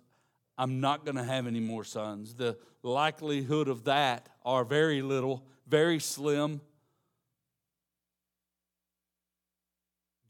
I'm 0.61 0.79
not 0.83 1.07
going 1.07 1.16
to 1.16 1.25
have 1.25 1.46
any 1.46 1.59
more 1.59 1.85
sons. 1.85 2.35
The 2.35 2.59
likelihood 2.83 3.66
of 3.68 3.85
that 3.85 4.29
are 4.44 4.62
very 4.62 5.01
little 5.01 5.46
very 5.70 6.01
slim. 6.01 6.61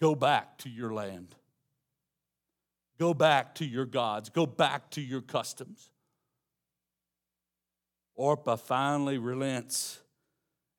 Go 0.00 0.14
back 0.14 0.58
to 0.58 0.68
your 0.68 0.92
land. 0.92 1.34
Go 2.98 3.14
back 3.14 3.56
to 3.56 3.64
your 3.64 3.86
gods. 3.86 4.28
Go 4.28 4.46
back 4.46 4.90
to 4.90 5.00
your 5.00 5.22
customs. 5.22 5.90
Orpah 8.14 8.56
finally 8.56 9.18
relents 9.18 9.98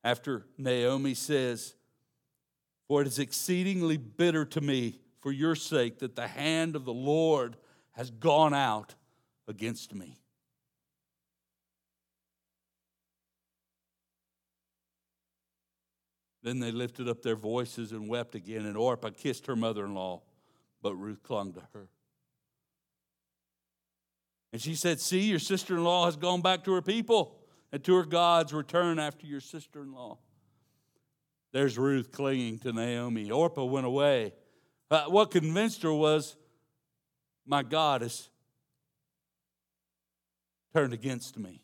after 0.04 0.46
Naomi 0.56 1.14
says, 1.14 1.74
For 2.86 3.02
it 3.02 3.08
is 3.08 3.18
exceedingly 3.18 3.96
bitter 3.96 4.44
to 4.46 4.60
me 4.60 5.00
for 5.18 5.32
your 5.32 5.56
sake 5.56 5.98
that 5.98 6.14
the 6.14 6.28
hand 6.28 6.76
of 6.76 6.84
the 6.84 6.94
Lord 6.94 7.56
has 7.92 8.10
gone 8.10 8.54
out 8.54 8.94
against 9.52 9.94
me. 9.94 10.16
Then 16.42 16.58
they 16.58 16.72
lifted 16.72 17.06
up 17.06 17.22
their 17.22 17.36
voices 17.36 17.92
and 17.92 18.08
wept 18.08 18.34
again, 18.34 18.64
and 18.64 18.76
Orpah 18.76 19.10
kissed 19.10 19.46
her 19.46 19.54
mother 19.54 19.84
in 19.84 19.94
law, 19.94 20.22
but 20.80 20.96
Ruth 20.96 21.22
clung 21.22 21.52
to 21.52 21.62
her. 21.74 21.88
And 24.52 24.60
she 24.60 24.74
said, 24.74 25.00
See, 25.00 25.20
your 25.20 25.38
sister 25.38 25.76
in 25.76 25.84
law 25.84 26.06
has 26.06 26.16
gone 26.16 26.40
back 26.40 26.64
to 26.64 26.72
her 26.72 26.82
people 26.82 27.36
and 27.70 27.84
to 27.84 27.94
her 27.94 28.04
gods. 28.04 28.52
Return 28.52 28.98
after 28.98 29.26
your 29.26 29.40
sister 29.40 29.82
in 29.82 29.92
law. 29.92 30.18
There's 31.52 31.78
Ruth 31.78 32.10
clinging 32.10 32.58
to 32.60 32.72
Naomi. 32.72 33.30
Orpah 33.30 33.64
went 33.64 33.86
away. 33.86 34.32
Uh, 34.90 35.04
what 35.04 35.30
convinced 35.30 35.82
her 35.82 35.92
was, 35.92 36.36
My 37.46 37.62
God 37.62 38.00
has 38.02 38.28
turned 40.74 40.92
against 40.92 41.38
me. 41.38 41.60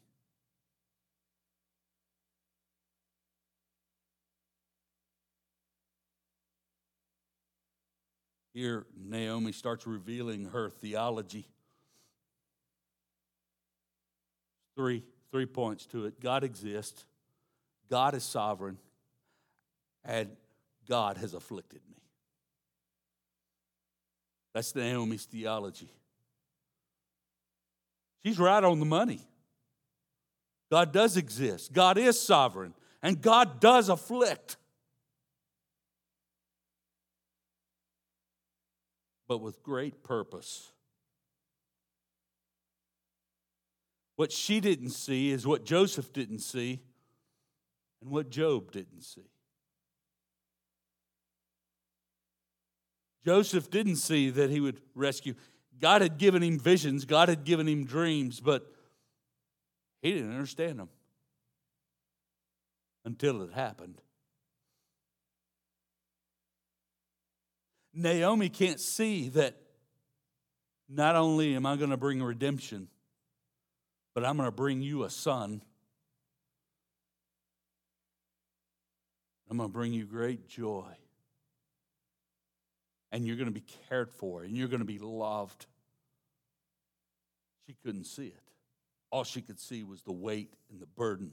Here, 8.55 8.87
Naomi 8.97 9.53
starts 9.53 9.87
revealing 9.87 10.47
her 10.47 10.69
theology. 10.69 11.47
Three, 14.77 15.05
three 15.31 15.47
points 15.47 15.87
to 15.87 16.07
it 16.07 16.21
God 16.21 16.45
exists, 16.45 17.05
God 17.89 18.15
is 18.15 18.25
sovereign, 18.25 18.79
and 20.05 20.31
God 20.89 21.19
has 21.19 21.35
afflicted 21.35 21.81
me. 21.89 22.03
That's 24.55 24.75
Naomi's 24.75 25.25
theology. 25.25 25.91
She's 28.25 28.39
right 28.39 28.63
on 28.63 28.81
the 28.81 28.87
money. 28.87 29.21
God 30.71 30.93
does 30.93 31.17
exist, 31.17 31.73
God 31.73 31.97
is 31.97 32.21
sovereign, 32.21 32.75
and 33.03 33.21
God 33.21 33.61
does 33.61 33.89
afflict. 33.89 34.57
But 39.27 39.39
with 39.39 39.63
great 39.63 40.03
purpose. 40.03 40.73
What 44.17 44.33
she 44.33 44.59
didn't 44.61 44.91
see 44.91 45.31
is 45.31 45.47
what 45.47 45.65
Joseph 45.65 46.13
didn't 46.13 46.41
see 46.41 46.81
and 48.03 48.11
what 48.11 48.31
Job 48.31 48.73
didn't 48.73 49.03
see. 49.03 49.31
Joseph 53.25 53.71
didn't 53.71 53.97
see 53.97 54.31
that 54.31 54.51
he 54.51 54.59
would 54.59 54.81
rescue. 54.95 55.35
God 55.81 56.03
had 56.03 56.19
given 56.19 56.43
him 56.43 56.59
visions, 56.59 57.05
God 57.05 57.29
had 57.29 57.45
given 57.45 57.69
him 57.69 57.85
dreams, 57.85 58.41
but 58.41 58.67
he 60.03 60.13
didn't 60.13 60.33
understand 60.33 60.79
them 60.79 60.89
until 63.05 63.43
it 63.43 63.53
happened. 63.53 64.01
Naomi 67.95 68.49
can't 68.49 68.81
see 68.81 69.29
that 69.31 69.57
not 70.89 71.17
only 71.17 71.55
am 71.57 71.67
I 71.67 71.77
going 71.77 71.91
to 71.91 71.97
bring 71.97 72.23
redemption, 72.23 72.89
but 74.15 74.25
I'm 74.25 74.37
going 74.37 74.47
to 74.47 74.53
bring 74.53 74.83
you 74.83 75.05
a 75.05 75.11
son. 75.11 75.63
I'm 79.51 79.57
going 79.57 79.69
to 79.69 79.73
bring 79.73 79.93
you 79.93 80.05
great 80.05 80.49
joy. 80.49 80.93
And 83.11 83.27
you're 83.27 83.37
going 83.37 83.49
to 83.49 83.53
be 83.53 83.65
cared 83.89 84.11
for 84.11 84.43
and 84.43 84.57
you're 84.57 84.69
going 84.69 84.81
to 84.81 84.87
be 84.87 84.99
loved. 84.99 85.67
She 87.67 87.75
couldn't 87.85 88.05
see 88.05 88.27
it. 88.27 88.43
All 89.11 89.25
she 89.25 89.41
could 89.41 89.59
see 89.59 89.83
was 89.85 90.03
the 90.03 90.13
weight 90.13 90.53
and 90.71 90.81
the 90.81 90.87
burden 90.87 91.33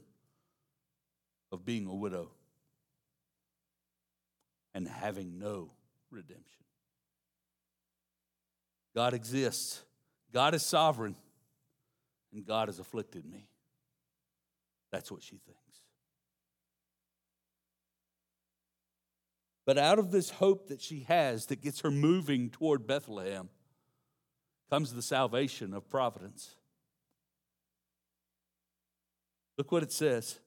of 1.52 1.64
being 1.64 1.86
a 1.86 1.94
widow 1.94 2.30
and 4.74 4.88
having 4.88 5.38
no 5.38 5.70
redemption. 6.10 6.64
God 8.94 9.12
exists, 9.12 9.82
God 10.32 10.54
is 10.54 10.62
sovereign, 10.62 11.16
and 12.32 12.44
God 12.44 12.68
has 12.68 12.78
afflicted 12.78 13.24
me. 13.24 13.48
That's 14.90 15.10
what 15.10 15.22
she 15.22 15.36
thinks. 15.36 15.85
But 19.66 19.76
out 19.76 19.98
of 19.98 20.12
this 20.12 20.30
hope 20.30 20.68
that 20.68 20.80
she 20.80 21.00
has 21.08 21.46
that 21.46 21.60
gets 21.60 21.80
her 21.80 21.90
moving 21.90 22.48
toward 22.48 22.86
Bethlehem 22.86 23.50
comes 24.70 24.94
the 24.94 25.02
salvation 25.02 25.74
of 25.74 25.90
providence. 25.90 26.54
Look 29.58 29.72
what 29.72 29.82
it 29.82 29.92
says. 29.92 30.38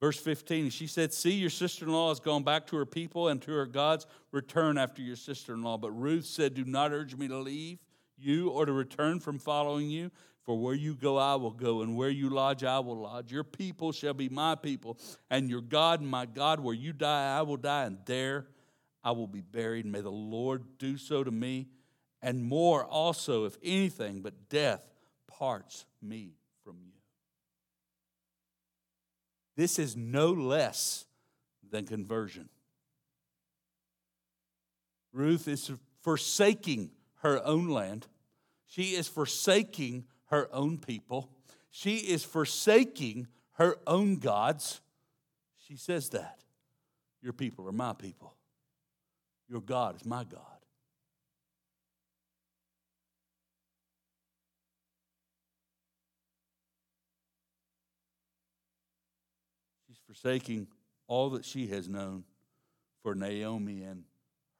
Verse 0.00 0.18
15, 0.18 0.70
she 0.70 0.86
said, 0.86 1.12
See, 1.12 1.32
your 1.32 1.50
sister 1.50 1.84
in 1.84 1.92
law 1.92 2.08
has 2.08 2.20
gone 2.20 2.44
back 2.44 2.66
to 2.68 2.76
her 2.76 2.86
people 2.86 3.28
and 3.28 3.42
to 3.42 3.52
her 3.52 3.66
gods. 3.66 4.06
Return 4.30 4.78
after 4.78 5.02
your 5.02 5.16
sister 5.16 5.54
in 5.54 5.62
law. 5.62 5.76
But 5.76 5.90
Ruth 5.90 6.24
said, 6.24 6.54
Do 6.54 6.64
not 6.64 6.92
urge 6.92 7.16
me 7.16 7.28
to 7.28 7.38
leave 7.38 7.78
you 8.16 8.48
or 8.48 8.64
to 8.64 8.72
return 8.72 9.20
from 9.20 9.38
following 9.38 9.90
you. 9.90 10.10
For 10.48 10.58
where 10.58 10.72
you 10.72 10.94
go, 10.94 11.18
I 11.18 11.34
will 11.34 11.50
go, 11.50 11.82
and 11.82 11.94
where 11.94 12.08
you 12.08 12.30
lodge, 12.30 12.64
I 12.64 12.78
will 12.78 13.02
lodge. 13.02 13.30
Your 13.30 13.44
people 13.44 13.92
shall 13.92 14.14
be 14.14 14.30
my 14.30 14.54
people, 14.54 14.98
and 15.28 15.50
your 15.50 15.60
God, 15.60 16.00
my 16.00 16.24
God, 16.24 16.58
where 16.58 16.74
you 16.74 16.94
die, 16.94 17.36
I 17.36 17.42
will 17.42 17.58
die, 17.58 17.84
and 17.84 17.98
there 18.06 18.46
I 19.04 19.10
will 19.10 19.26
be 19.26 19.42
buried. 19.42 19.84
May 19.84 20.00
the 20.00 20.08
Lord 20.08 20.78
do 20.78 20.96
so 20.96 21.22
to 21.22 21.30
me, 21.30 21.68
and 22.22 22.42
more 22.42 22.82
also, 22.82 23.44
if 23.44 23.58
anything 23.62 24.22
but 24.22 24.48
death 24.48 24.80
parts 25.26 25.84
me 26.00 26.32
from 26.64 26.78
you. 26.82 26.94
This 29.54 29.78
is 29.78 29.98
no 29.98 30.30
less 30.30 31.04
than 31.70 31.84
conversion. 31.84 32.48
Ruth 35.12 35.46
is 35.46 35.70
forsaking 36.00 36.92
her 37.16 37.44
own 37.44 37.68
land. 37.68 38.06
She 38.66 38.94
is 38.94 39.08
forsaking 39.08 40.06
her 40.28 40.48
own 40.52 40.78
people. 40.78 41.30
She 41.70 41.96
is 41.96 42.24
forsaking 42.24 43.28
her 43.52 43.76
own 43.86 44.16
gods. 44.16 44.80
She 45.66 45.76
says 45.76 46.10
that. 46.10 46.40
Your 47.22 47.32
people 47.32 47.68
are 47.68 47.72
my 47.72 47.92
people. 47.92 48.34
Your 49.48 49.60
God 49.60 49.96
is 49.96 50.04
my 50.04 50.24
God. 50.24 50.42
She's 59.86 59.98
forsaking 60.06 60.68
all 61.06 61.30
that 61.30 61.44
she 61.44 61.66
has 61.68 61.88
known 61.88 62.24
for 63.02 63.14
Naomi 63.14 63.82
and 63.82 64.04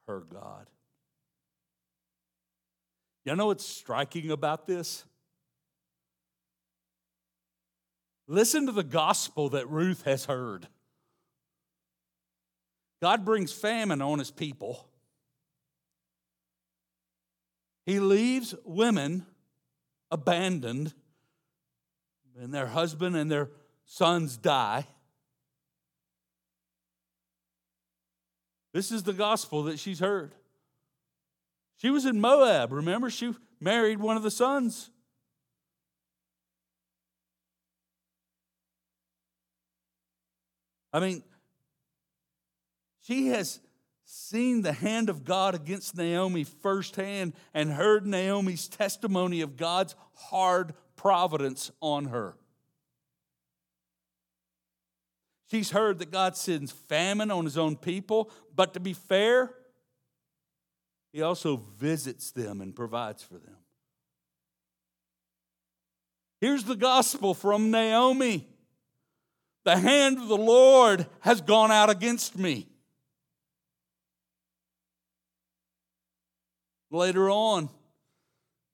her 0.07 0.21
God. 0.21 0.67
Y'all 3.23 3.35
know 3.35 3.47
what's 3.47 3.65
striking 3.65 4.31
about 4.31 4.65
this? 4.65 5.05
Listen 8.31 8.67
to 8.67 8.71
the 8.71 8.83
gospel 8.83 9.49
that 9.49 9.67
Ruth 9.67 10.03
has 10.03 10.25
heard. 10.25 10.67
God 13.01 13.25
brings 13.25 13.51
famine 13.51 14.03
on 14.03 14.19
his 14.19 14.29
people. 14.29 14.87
He 17.87 17.99
leaves 17.99 18.53
women 18.63 19.25
abandoned, 20.11 20.93
and 22.39 22.53
their 22.53 22.67
husband 22.67 23.15
and 23.15 23.31
their 23.31 23.49
sons 23.85 24.37
die. 24.37 24.85
This 28.73 28.91
is 28.91 29.01
the 29.01 29.13
gospel 29.13 29.63
that 29.63 29.79
she's 29.79 29.99
heard. 29.99 30.35
She 31.77 31.89
was 31.89 32.05
in 32.05 32.21
Moab, 32.21 32.73
remember? 32.73 33.09
She 33.09 33.33
married 33.59 33.99
one 33.99 34.17
of 34.17 34.23
the 34.23 34.29
sons. 34.29 34.91
I 40.91 40.99
mean, 40.99 41.23
she 43.01 43.27
has 43.27 43.59
seen 44.05 44.63
the 44.63 44.73
hand 44.73 45.09
of 45.09 45.23
God 45.23 45.53
against 45.53 45.95
Naomi 45.95 46.43
firsthand 46.43 47.33
and 47.53 47.71
heard 47.71 48.07
Naomi's 48.07 48.67
testimony 48.67 49.41
of 49.41 49.55
God's 49.55 49.95
hard 50.13 50.73
providence 50.95 51.71
on 51.81 52.05
her. 52.05 52.35
She's 55.51 55.71
heard 55.71 55.99
that 55.99 56.11
God 56.11 56.37
sends 56.37 56.71
famine 56.71 57.31
on 57.31 57.43
his 57.43 57.57
own 57.57 57.75
people, 57.75 58.31
but 58.55 58.73
to 58.73 58.79
be 58.79 58.93
fair, 58.93 59.53
he 61.11 61.21
also 61.21 61.57
visits 61.77 62.31
them 62.31 62.61
and 62.61 62.75
provides 62.75 63.23
for 63.23 63.35
them. 63.35 63.57
Here's 66.39 66.63
the 66.63 66.75
gospel 66.75 67.33
from 67.33 67.71
Naomi 67.71 68.47
The 69.69 69.77
hand 69.77 70.17
of 70.17 70.27
the 70.27 70.35
Lord 70.35 71.05
has 71.19 71.41
gone 71.41 71.69
out 71.69 71.91
against 71.91 72.35
me. 72.35 72.65
Later 76.89 77.29
on, 77.29 77.69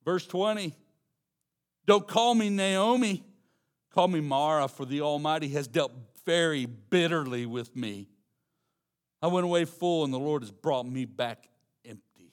verse 0.06 0.26
20 0.26 0.74
Don't 1.86 2.08
call 2.08 2.34
me 2.34 2.50
Naomi, 2.50 3.26
call 3.94 4.08
me 4.08 4.22
Mara, 4.22 4.70
for 4.70 4.86
the 4.86 5.02
Almighty 5.02 5.50
has 5.50 5.68
dealt 5.68 5.92
very 6.26 6.66
bitterly 6.66 7.46
with 7.46 7.76
me. 7.76 8.08
I 9.22 9.28
went 9.28 9.44
away 9.44 9.66
full, 9.66 10.06
and 10.06 10.14
the 10.14 10.18
Lord 10.18 10.44
has 10.44 10.52
brought 10.52 10.86
me 10.86 11.04
back 11.04 11.50
empty. 11.84 12.32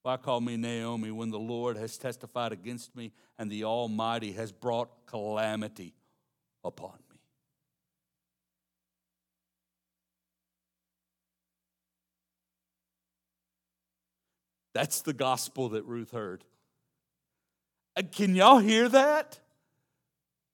why 0.00 0.16
call 0.16 0.40
me 0.40 0.56
Naomi 0.56 1.10
when 1.10 1.28
the 1.28 1.38
Lord 1.38 1.76
has 1.76 1.98
testified 1.98 2.52
against 2.52 2.96
me 2.96 3.12
and 3.38 3.50
the 3.50 3.64
Almighty 3.64 4.32
has 4.32 4.50
brought 4.50 5.04
calamity 5.04 5.92
upon 6.64 6.92
me? 6.92 7.03
That's 14.74 15.02
the 15.02 15.12
gospel 15.12 15.70
that 15.70 15.84
Ruth 15.84 16.10
heard. 16.10 16.44
Uh, 17.96 18.02
can 18.10 18.34
y'all 18.34 18.58
hear 18.58 18.88
that? 18.88 19.38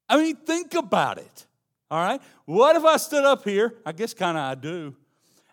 I 0.09 0.18
mean, 0.18 0.37
think 0.37 0.75
about 0.75 1.18
it. 1.18 1.47
All 1.91 2.01
right? 2.01 2.21
What 2.45 2.77
if 2.77 2.85
I 2.85 2.99
stood 2.99 3.25
up 3.25 3.45
here? 3.45 3.75
I 3.85 3.93
guess 3.93 4.14
kind 4.14 4.37
of 4.37 4.45
I 4.45 4.55
do. 4.55 4.95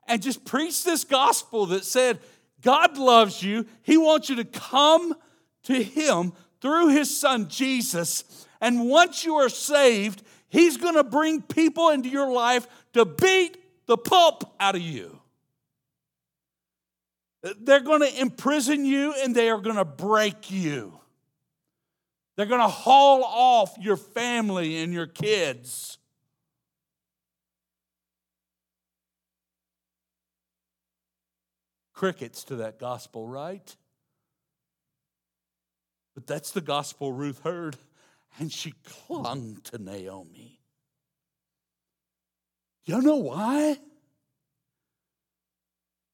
And 0.07 0.21
just 0.21 0.45
preached 0.45 0.85
this 0.85 1.03
gospel 1.03 1.67
that 1.67 1.85
said, 1.85 2.19
God 2.61 2.97
loves 2.97 3.41
you. 3.41 3.65
He 3.83 3.97
wants 3.97 4.29
you 4.29 4.35
to 4.37 4.45
come 4.45 5.15
to 5.63 5.83
Him 5.83 6.33
through 6.61 6.89
His 6.89 7.15
Son 7.15 7.47
Jesus. 7.49 8.45
And 8.59 8.89
once 8.89 9.23
you 9.23 9.35
are 9.35 9.49
saved, 9.49 10.23
He's 10.49 10.77
going 10.77 10.95
to 10.95 11.03
bring 11.03 11.41
people 11.41 11.89
into 11.89 12.09
your 12.09 12.31
life 12.31 12.67
to 12.93 13.05
beat 13.05 13.57
the 13.85 13.97
pulp 13.97 14.55
out 14.59 14.75
of 14.75 14.81
you. 14.81 15.19
They're 17.59 17.79
going 17.79 18.01
to 18.01 18.21
imprison 18.21 18.85
you 18.85 19.13
and 19.23 19.35
they 19.35 19.49
are 19.49 19.59
going 19.59 19.75
to 19.75 19.85
break 19.85 20.51
you. 20.51 20.99
They're 22.35 22.45
going 22.45 22.61
to 22.61 22.67
haul 22.67 23.23
off 23.23 23.75
your 23.79 23.97
family 23.97 24.77
and 24.77 24.93
your 24.93 25.07
kids. 25.07 25.97
Crickets 31.93 32.43
to 32.45 32.57
that 32.57 32.79
gospel, 32.79 33.27
right? 33.27 33.75
But 36.13 36.27
that's 36.27 36.51
the 36.51 36.61
gospel 36.61 37.11
Ruth 37.11 37.41
heard, 37.43 37.75
and 38.39 38.51
she 38.51 38.73
clung 38.83 39.59
to 39.65 39.77
Naomi. 39.77 40.59
You 42.85 43.01
know 43.01 43.17
why? 43.17 43.77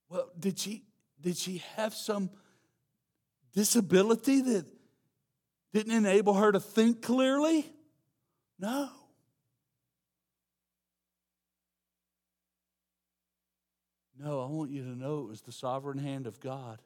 Well, 0.10 0.30
did 0.40 0.58
she 0.58 0.84
did 1.24 1.38
she 1.38 1.64
have 1.76 1.94
some 1.96 2.30
disability 3.54 4.42
that 4.42 4.66
didn't 5.74 5.94
enable 5.94 6.36
her 6.36 6.52
to 6.52 6.60
think 6.60 7.02
clearly? 7.02 7.66
No. 8.60 8.90
No, 14.20 14.42
I 14.42 14.46
want 14.48 14.70
you 14.70 14.84
to 14.84 14.96
know 14.96 15.22
it 15.22 15.30
was 15.30 15.42
the 15.42 15.52
sovereign 15.52 15.98
hand 15.98 16.28
of 16.28 16.40
God 16.40 16.80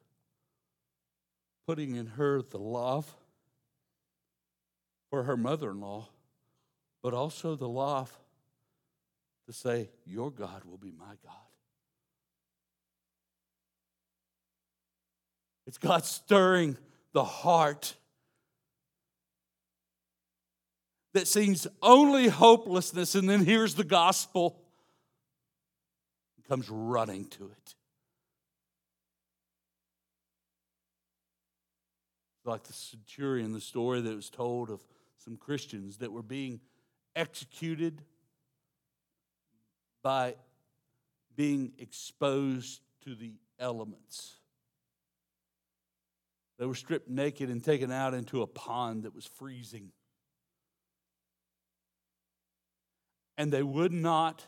putting 1.68 1.96
in 1.96 2.06
her 2.06 2.42
the 2.42 2.58
love 2.58 3.14
for 5.10 5.24
her 5.24 5.36
mother 5.36 5.72
in 5.72 5.82
law, 5.82 6.08
but 7.04 7.14
also 7.14 7.56
the 7.56 7.68
love 7.68 8.16
to 9.46 9.54
say, 9.54 9.90
Your 10.06 10.32
God 10.32 10.64
will 10.64 10.78
be 10.78 10.92
my 10.92 11.16
God. 11.24 11.47
It's 15.68 15.78
God 15.78 16.06
stirring 16.06 16.78
the 17.12 17.26
heart 17.26 17.96
that 21.14 21.28
seems 21.28 21.68
only 21.82 22.30
hopelessness, 22.30 23.16
and 23.16 23.30
then 23.30 23.44
hears 23.44 23.76
the 23.76 23.84
gospel. 23.84 24.62
It 26.38 26.48
comes 26.48 26.70
running 26.70 27.26
to 27.26 27.46
it. 27.46 27.76
Like 32.46 32.64
the 32.64 32.74
centurion, 32.74 33.52
the 33.52 33.60
story 33.60 34.00
that 34.00 34.16
was 34.16 34.30
told 34.30 34.70
of 34.70 34.80
some 35.18 35.36
Christians 35.36 35.98
that 35.98 36.14
were 36.14 36.24
being 36.24 36.62
executed 37.14 38.02
by 40.02 40.36
being 41.36 41.74
exposed 41.78 42.80
to 43.04 43.16
the 43.16 43.34
elements. 43.60 44.37
They 46.58 46.66
were 46.66 46.76
stripped 46.76 47.10
naked 47.10 47.50
and 47.50 47.64
taken 47.64 47.92
out 47.92 48.14
into 48.14 48.42
a 48.42 48.48
pond 48.48 49.04
that 49.04 49.14
was 49.14 49.26
freezing. 49.26 49.92
And 53.38 53.52
they 53.52 53.62
would 53.64 53.94
not 53.94 54.44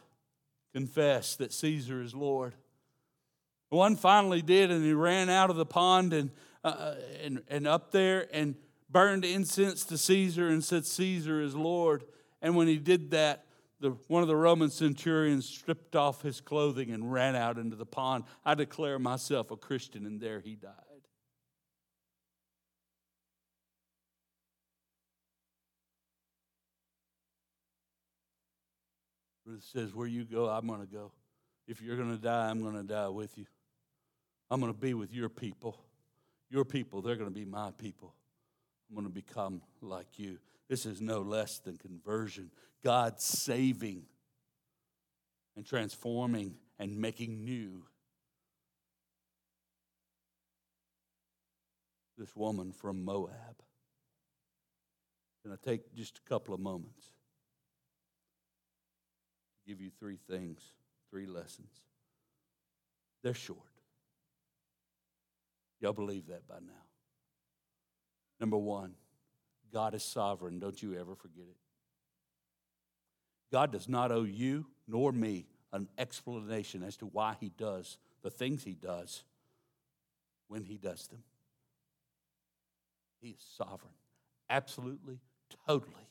confess 0.74 1.36
that 1.36 1.54
Caesar 1.54 2.02
is 2.02 2.16
Lord. 2.16 2.56
One 3.70 3.96
finally 3.96 4.42
did, 4.42 4.72
and 4.72 4.84
he 4.84 4.94
ran 4.94 5.30
out 5.30 5.52
of 5.52 5.56
the 5.56 5.66
pond 5.66 6.12
and, 6.14 6.32
uh, 6.64 6.68
uh, 6.68 6.96
and, 7.24 7.44
and 7.48 7.68
up 7.68 7.92
there 7.92 8.28
and 8.34 8.56
burned 8.90 9.24
incense 9.24 9.84
to 9.86 9.98
Caesar 9.98 10.48
and 10.48 10.64
said, 10.64 10.88
Caesar 10.88 11.40
is 11.42 11.54
Lord. 11.56 12.04
And 12.42 12.56
when 12.56 12.68
he 12.68 12.78
did 12.78 13.12
that, 13.12 13.46
the, 13.80 13.92
one 14.08 14.24
of 14.24 14.28
the 14.28 14.36
Roman 14.36 14.72
centurions 14.72 15.48
stripped 15.48 15.96
off 15.96 16.24
his 16.24 16.42
clothing 16.42 16.90
and 16.90 17.14
ran 17.14 17.36
out 17.36 17.58
into 17.58 17.76
the 17.76 17.86
pond. 17.86 18.24
I 18.44 18.56
declare 18.56 18.98
myself 18.98 19.52
a 19.52 19.58
Christian, 19.58 20.06
and 20.08 20.20
there 20.20 20.40
he 20.40 20.56
died. 20.56 20.89
Ruth 29.50 29.64
says, 29.64 29.96
Where 29.96 30.08
you 30.08 30.26
go, 30.26 30.48
I'm 30.48 30.68
going 30.68 30.82
to 30.82 30.86
go. 30.86 31.12
If 31.68 31.82
you're 31.82 31.98
going 31.98 32.16
to 32.16 32.22
die, 32.22 32.50
I'm 32.50 32.62
going 32.62 32.76
to 32.76 32.84
die 32.84 33.10
with 33.10 33.36
you. 33.38 33.46
I'm 34.52 34.60
going 34.60 34.72
to 34.72 34.80
be 34.80 34.94
with 34.94 35.12
your 35.12 35.30
people. 35.30 35.78
Your 36.52 36.66
people, 36.66 37.02
they're 37.02 37.16
going 37.16 37.30
to 37.30 37.36
be 37.36 37.46
my 37.46 37.72
people. 37.72 38.14
I'm 38.90 38.96
going 38.96 39.08
to 39.08 39.14
become 39.14 39.62
like 39.82 40.18
you. 40.18 40.38
This 40.68 40.86
is 40.86 41.02
no 41.02 41.22
less 41.22 41.60
than 41.60 41.78
conversion. 41.78 42.52
God 42.84 43.20
saving 43.20 44.04
and 45.56 45.66
transforming 45.66 46.56
and 46.78 46.98
making 46.98 47.44
new 47.44 47.84
this 52.18 52.36
woman 52.36 52.72
from 52.72 53.04
Moab. 53.04 53.34
Can 55.44 55.52
I 55.52 55.56
take 55.64 55.94
just 55.96 56.20
a 56.20 56.30
couple 56.30 56.54
of 56.54 56.60
moments 56.60 57.14
give 59.70 59.82
you 59.82 59.92
three 60.00 60.18
things, 60.28 60.60
three 61.12 61.28
lessons. 61.28 61.70
They're 63.22 63.36
short. 63.36 63.60
Y'all 65.80 65.94
believe 65.94 66.26
that 66.28 66.48
by 66.48 66.56
now. 66.56 66.86
Number 68.40 68.58
one, 68.58 68.96
God 69.72 69.94
is 69.94 70.04
sovereign. 70.04 70.58
Don't 70.58 70.82
you 70.82 70.96
ever 70.96 71.14
forget 71.14 71.46
it. 71.48 71.58
God 73.52 73.72
does 73.72 73.88
not 73.88 74.12
owe 74.12 74.24
you 74.24 74.66
nor 74.88 75.12
me 75.12 75.46
an 75.72 75.88
explanation 76.00 76.82
as 76.82 76.98
to 76.98 77.06
why 77.06 77.36
he 77.40 77.50
does 77.56 78.00
the 78.24 78.32
things 78.32 78.64
he 78.64 78.74
does 78.74 79.24
when 80.48 80.64
he 80.64 80.78
does 80.78 81.06
them. 81.08 81.22
He 83.22 83.30
is 83.30 83.46
sovereign, 83.56 83.94
absolutely, 84.50 85.20
totally. 85.68 86.09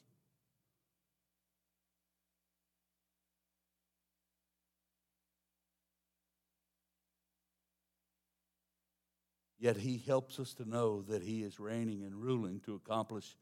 Yet 9.59 9.78
he 9.78 10.02
helps 10.06 10.38
us 10.38 10.54
to 10.54 10.68
know 10.68 11.02
that 11.02 11.22
he 11.22 11.42
is 11.42 11.59
reigning 11.59 12.04
and 12.04 12.14
ruling 12.14 12.61
to 12.61 12.74
accomplish 12.74 13.36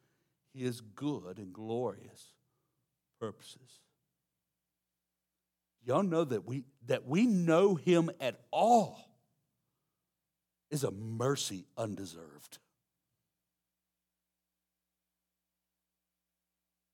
his 0.55 0.81
good 0.81 1.39
and 1.39 1.53
glorious 1.53 2.33
purposes. 3.21 3.81
Y'all 5.85 6.03
know 6.03 6.25
that 6.25 6.47
we 6.47 6.64
that 6.87 7.07
we 7.07 7.27
know 7.27 7.75
him 7.75 8.11
at 8.21 8.41
all 8.51 9.07
is 10.71 10.83
a 10.83 10.91
mercy 10.91 11.64
undeserved. 11.77 12.59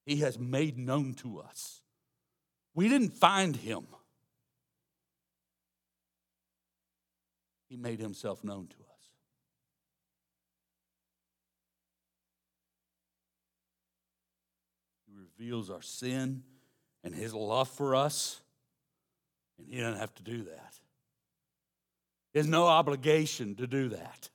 He 0.05 0.16
has 0.16 0.39
made 0.39 0.77
known 0.77 1.14
to 1.14 1.41
us. 1.41 1.81
We 2.75 2.89
didn't 2.89 3.14
find 3.14 3.57
him. 3.57 3.87
He 7.68 7.77
made 7.77 8.01
himself 8.01 8.45
known 8.45 8.66
to 8.66 8.77
us. 8.77 8.91
Reveals 15.43 15.70
our 15.70 15.82
sin 15.82 16.43
and 17.03 17.12
his 17.12 17.34
love 17.34 17.68
for 17.68 17.97
us, 17.97 18.40
and 19.59 19.66
he 19.68 19.80
doesn't 19.80 19.99
have 19.99 20.14
to 20.14 20.22
do 20.22 20.45
that. 20.45 20.74
He 22.32 22.38
has 22.38 22.47
no 22.47 22.66
obligation 22.66 23.57
to 23.57 23.66
do 23.66 23.88
that. 23.88 24.30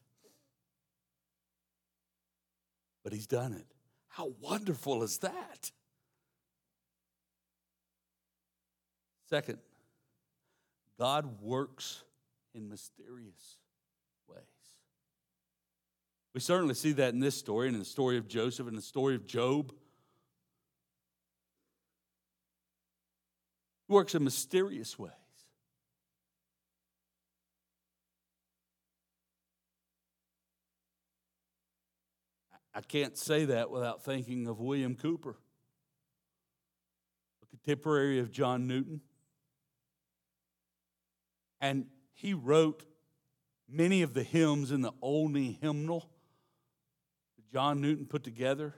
But 3.03 3.13
he's 3.13 3.25
done 3.25 3.53
it. 3.53 3.65
How 4.09 4.33
wonderful 4.41 5.01
is 5.03 5.19
that? 5.19 5.71
Second, 9.29 9.59
God 10.99 11.41
works 11.41 12.03
in 12.53 12.67
mysterious 12.67 13.55
ways. 14.27 14.41
We 16.33 16.41
certainly 16.41 16.75
see 16.75 16.91
that 16.93 17.13
in 17.13 17.21
this 17.21 17.35
story 17.35 17.67
and 17.67 17.75
in 17.75 17.79
the 17.79 17.85
story 17.85 18.17
of 18.17 18.27
Joseph 18.27 18.67
and 18.67 18.77
the 18.77 18.81
story 18.81 19.15
of 19.15 19.25
Job. 19.25 19.71
Works 23.88 24.15
in 24.15 24.23
mysterious 24.23 24.99
ways. 24.99 25.11
I 32.77 32.81
can't 32.81 33.17
say 33.17 33.45
that 33.45 33.71
without 33.71 34.03
thinking 34.03 34.47
of 34.47 34.59
William 34.59 34.93
Cowper, 34.95 35.35
a 37.41 37.45
contemporary 37.47 38.19
of 38.19 38.31
John 38.31 38.67
Newton. 38.67 39.01
And 41.59 41.88
he 42.13 42.35
wrote 42.35 42.83
many 43.67 44.03
of 44.03 44.13
the 44.13 44.21
hymns 44.21 44.71
in 44.71 44.81
the 44.81 44.91
Olney 45.01 45.57
hymnal 45.59 46.07
that 47.38 47.51
John 47.51 47.81
Newton 47.81 48.05
put 48.05 48.23
together. 48.23 48.75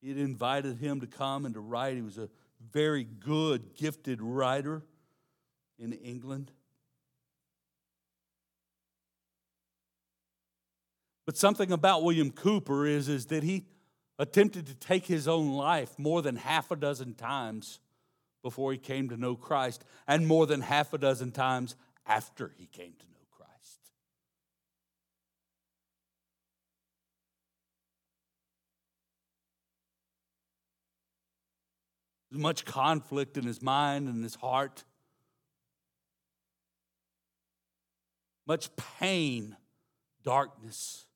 He 0.00 0.08
had 0.08 0.16
invited 0.16 0.78
him 0.78 1.00
to 1.00 1.06
come 1.06 1.44
and 1.44 1.54
to 1.54 1.60
write. 1.60 1.96
He 1.96 2.02
was 2.02 2.16
a 2.16 2.30
very 2.72 3.04
good, 3.04 3.74
gifted 3.74 4.20
writer 4.20 4.82
in 5.78 5.92
England. 5.92 6.50
But 11.26 11.36
something 11.36 11.72
about 11.72 12.02
William 12.02 12.30
Cowper 12.30 12.86
is, 12.86 13.08
is 13.08 13.26
that 13.26 13.42
he 13.42 13.66
attempted 14.18 14.66
to 14.66 14.74
take 14.74 15.06
his 15.06 15.26
own 15.26 15.52
life 15.52 15.98
more 15.98 16.22
than 16.22 16.36
half 16.36 16.70
a 16.70 16.76
dozen 16.76 17.14
times 17.14 17.80
before 18.42 18.72
he 18.72 18.78
came 18.78 19.08
to 19.08 19.16
know 19.16 19.34
Christ, 19.34 19.84
and 20.06 20.26
more 20.26 20.46
than 20.46 20.60
half 20.60 20.92
a 20.92 20.98
dozen 20.98 21.32
times 21.32 21.76
after 22.06 22.52
he 22.58 22.66
came 22.66 22.92
to 22.92 23.06
know 23.06 23.26
Christ. 23.30 23.80
Much 32.36 32.64
conflict 32.64 33.36
in 33.36 33.44
his 33.44 33.62
mind 33.62 34.08
and 34.08 34.24
his 34.24 34.34
heart, 34.34 34.82
much 38.44 38.68
pain, 38.98 39.56
darkness. 40.24 41.06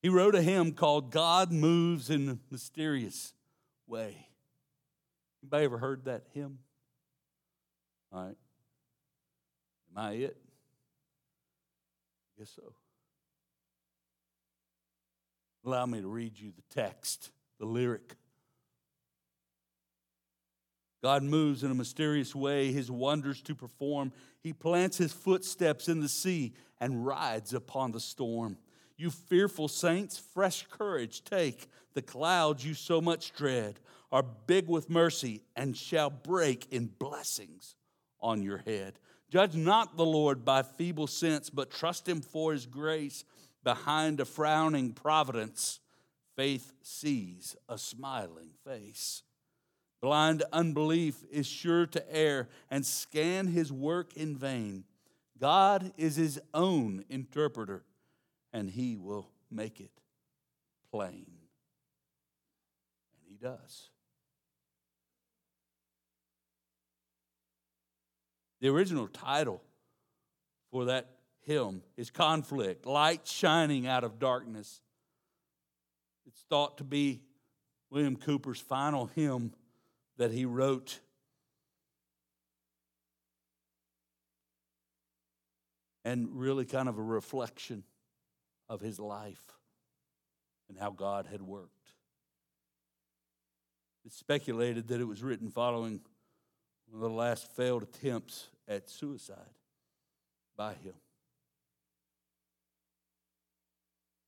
He 0.00 0.08
wrote 0.08 0.36
a 0.36 0.42
hymn 0.42 0.72
called 0.72 1.10
God 1.10 1.50
Moves 1.50 2.08
in 2.08 2.28
a 2.28 2.38
Mysterious 2.52 3.34
Way. 3.88 4.28
Anybody 5.42 5.64
ever 5.64 5.78
heard 5.78 6.04
that 6.04 6.22
hymn? 6.32 6.60
All 8.12 8.22
right. 8.22 8.36
Am 9.90 9.98
I 9.98 10.12
it? 10.12 10.36
I 12.36 12.40
guess 12.40 12.50
so. 12.54 12.74
Allow 15.64 15.86
me 15.86 16.00
to 16.00 16.06
read 16.06 16.38
you 16.38 16.52
the 16.52 16.74
text, 16.74 17.30
the 17.58 17.66
lyric. 17.66 18.14
God 21.02 21.22
moves 21.22 21.62
in 21.62 21.70
a 21.70 21.74
mysterious 21.74 22.34
way, 22.34 22.72
his 22.72 22.90
wonders 22.90 23.40
to 23.42 23.54
perform. 23.54 24.12
He 24.42 24.52
plants 24.52 24.98
his 24.98 25.12
footsteps 25.12 25.88
in 25.88 26.00
the 26.00 26.08
sea 26.08 26.54
and 26.80 27.06
rides 27.06 27.54
upon 27.54 27.92
the 27.92 28.00
storm. 28.00 28.58
You 28.96 29.10
fearful 29.10 29.68
saints, 29.68 30.18
fresh 30.18 30.66
courage 30.70 31.22
take. 31.22 31.68
The 31.94 32.02
clouds 32.02 32.64
you 32.64 32.74
so 32.74 33.00
much 33.00 33.32
dread 33.32 33.78
are 34.10 34.24
big 34.24 34.68
with 34.68 34.90
mercy 34.90 35.42
and 35.54 35.76
shall 35.76 36.10
break 36.10 36.66
in 36.72 36.86
blessings 36.86 37.76
on 38.20 38.42
your 38.42 38.58
head. 38.58 38.98
Judge 39.30 39.54
not 39.54 39.96
the 39.96 40.04
Lord 40.04 40.44
by 40.44 40.62
feeble 40.62 41.06
sense, 41.06 41.48
but 41.50 41.70
trust 41.70 42.08
him 42.08 42.20
for 42.20 42.52
his 42.52 42.66
grace. 42.66 43.24
Behind 43.62 44.18
a 44.18 44.24
frowning 44.24 44.92
providence, 44.92 45.80
faith 46.38 46.72
sees 46.82 47.56
a 47.68 47.76
smiling 47.76 48.50
face. 48.64 49.24
Blind 50.00 50.44
unbelief 50.52 51.24
is 51.32 51.48
sure 51.48 51.84
to 51.84 52.14
err 52.16 52.48
and 52.70 52.86
scan 52.86 53.48
his 53.48 53.72
work 53.72 54.16
in 54.16 54.36
vain. 54.36 54.84
God 55.40 55.92
is 55.96 56.14
his 56.14 56.40
own 56.54 57.04
interpreter 57.08 57.82
and 58.52 58.70
he 58.70 58.94
will 58.94 59.32
make 59.50 59.80
it 59.80 59.90
plain. 60.92 61.26
And 63.16 63.26
he 63.26 63.36
does. 63.36 63.90
The 68.60 68.68
original 68.68 69.08
title 69.08 69.60
for 70.70 70.84
that 70.84 71.16
hymn 71.40 71.82
is 71.96 72.10
Conflict, 72.10 72.86
Light 72.86 73.26
Shining 73.26 73.88
Out 73.88 74.04
of 74.04 74.20
Darkness. 74.20 74.80
It's 76.28 76.44
thought 76.50 76.76
to 76.78 76.84
be 76.84 77.22
William 77.90 78.14
Cowper's 78.14 78.60
final 78.60 79.06
hymn 79.06 79.52
that 80.18 80.30
he 80.30 80.44
wrote. 80.44 81.00
And 86.04 86.28
really 86.38 86.66
kind 86.66 86.88
of 86.88 86.98
a 86.98 87.02
reflection 87.02 87.82
of 88.68 88.80
his 88.80 88.98
life 88.98 89.42
and 90.68 90.78
how 90.78 90.90
God 90.90 91.26
had 91.30 91.40
worked. 91.40 91.72
It's 94.04 94.16
speculated 94.16 94.88
that 94.88 95.00
it 95.00 95.04
was 95.04 95.22
written 95.22 95.50
following 95.50 96.00
one 96.90 97.02
of 97.02 97.10
the 97.10 97.14
last 97.14 97.50
failed 97.56 97.82
attempts 97.82 98.48
at 98.66 98.88
suicide 98.88 99.36
by 100.56 100.74
him. 100.74 100.94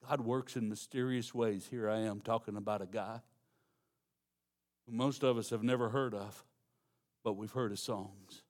God 0.09 0.20
works 0.22 0.57
in 0.57 0.68
mysterious 0.68 1.34
ways. 1.34 1.68
Here 1.70 1.88
I 1.88 2.01
am 2.01 2.20
talking 2.20 2.57
about 2.57 2.82
a 2.82 2.86
guy 2.86 3.20
who 4.86 4.92
most 4.92 5.22
of 5.22 5.36
us 5.36 5.51
have 5.51 5.62
never 5.62 5.90
heard 5.90 6.14
of, 6.14 6.44
but 7.22 7.34
we've 7.34 7.53
heard 7.53 7.70
his 7.70 7.80
songs. 7.80 8.42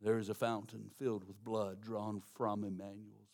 There 0.00 0.18
is 0.18 0.28
a 0.28 0.34
fountain 0.34 0.90
filled 0.98 1.26
with 1.26 1.42
blood 1.42 1.80
drawn 1.80 2.20
from 2.20 2.64
Emmanuel 2.64 3.24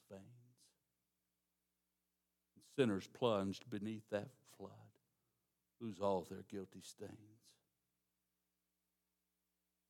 sinners 2.81 3.09
plunged 3.13 3.69
beneath 3.69 4.09
that 4.11 4.29
flood 4.57 4.71
lose 5.83 6.01
all 6.01 6.27
their 6.29 6.45
guilty 6.51 6.81
stains. 6.83 7.13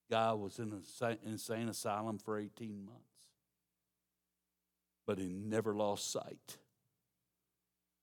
Guy 0.09 0.33
was 0.33 0.59
in 0.59 0.73
an 0.73 1.17
insane 1.25 1.69
asylum 1.69 2.17
for 2.17 2.37
18 2.37 2.83
months, 2.83 3.29
but 5.07 5.17
he 5.17 5.33
never 5.33 5.73
lost 5.73 6.11
sight 6.11 6.57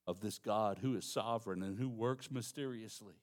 of 0.09 0.21
this 0.21 0.39
God 0.39 0.79
who 0.81 0.97
is 0.97 1.05
sovereign 1.05 1.63
and 1.63 1.79
who 1.79 1.87
works 1.87 2.31
mysteriously, 2.31 3.21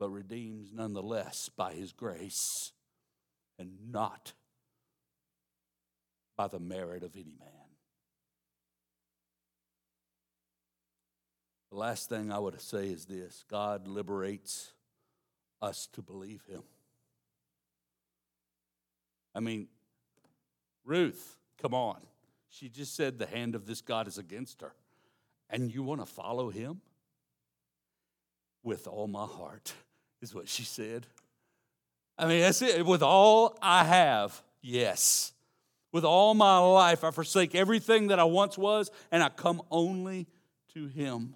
but 0.00 0.08
redeems 0.08 0.72
nonetheless 0.72 1.50
by 1.54 1.74
his 1.74 1.92
grace 1.92 2.72
and 3.58 3.92
not 3.92 4.32
by 6.38 6.48
the 6.48 6.58
merit 6.58 7.02
of 7.02 7.14
any 7.14 7.34
man. 7.38 7.50
The 11.70 11.76
last 11.76 12.08
thing 12.08 12.32
I 12.32 12.38
would 12.38 12.58
say 12.62 12.88
is 12.88 13.04
this 13.04 13.44
God 13.50 13.86
liberates 13.86 14.72
us 15.60 15.86
to 15.92 16.00
believe 16.00 16.42
Him. 16.48 16.62
I 19.34 19.40
mean, 19.40 19.68
Ruth, 20.82 21.36
come 21.60 21.74
on. 21.74 21.98
She 22.48 22.70
just 22.70 22.96
said 22.96 23.18
the 23.18 23.26
hand 23.26 23.54
of 23.54 23.66
this 23.66 23.82
God 23.82 24.08
is 24.08 24.16
against 24.16 24.62
her. 24.62 24.72
And 25.50 25.72
you 25.72 25.82
want 25.82 26.00
to 26.00 26.06
follow 26.06 26.50
Him? 26.50 26.80
With 28.62 28.86
all 28.86 29.06
my 29.06 29.24
heart, 29.24 29.72
is 30.20 30.34
what 30.34 30.48
she 30.48 30.64
said. 30.64 31.06
I 32.18 32.26
mean, 32.26 32.40
that's 32.40 32.60
it. 32.60 32.84
With 32.84 33.02
all 33.02 33.56
I 33.62 33.84
have, 33.84 34.42
yes. 34.60 35.32
With 35.92 36.04
all 36.04 36.34
my 36.34 36.58
life, 36.58 37.04
I 37.04 37.10
forsake 37.12 37.54
everything 37.54 38.08
that 38.08 38.18
I 38.18 38.24
once 38.24 38.58
was, 38.58 38.90
and 39.10 39.22
I 39.22 39.28
come 39.28 39.62
only 39.70 40.26
to 40.74 40.86
Him. 40.86 41.34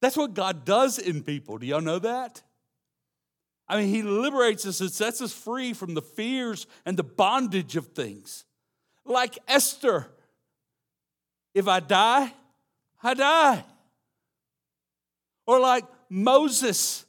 That's 0.00 0.16
what 0.16 0.34
God 0.34 0.64
does 0.64 0.98
in 0.98 1.22
people. 1.22 1.58
Do 1.58 1.66
y'all 1.66 1.80
know 1.80 2.00
that? 2.00 2.42
I 3.66 3.80
mean, 3.80 3.88
He 3.88 4.02
liberates 4.02 4.66
us 4.66 4.80
and 4.80 4.92
sets 4.92 5.22
us 5.22 5.32
free 5.32 5.72
from 5.72 5.94
the 5.94 6.02
fears 6.02 6.66
and 6.84 6.96
the 6.96 7.04
bondage 7.04 7.76
of 7.76 7.88
things. 7.88 8.44
Like 9.04 9.38
Esther, 9.48 10.08
if 11.54 11.68
I 11.68 11.80
die, 11.80 12.32
I 13.02 13.14
die. 13.14 13.64
Or 15.46 15.60
like 15.60 15.84
Moses, 16.08 17.04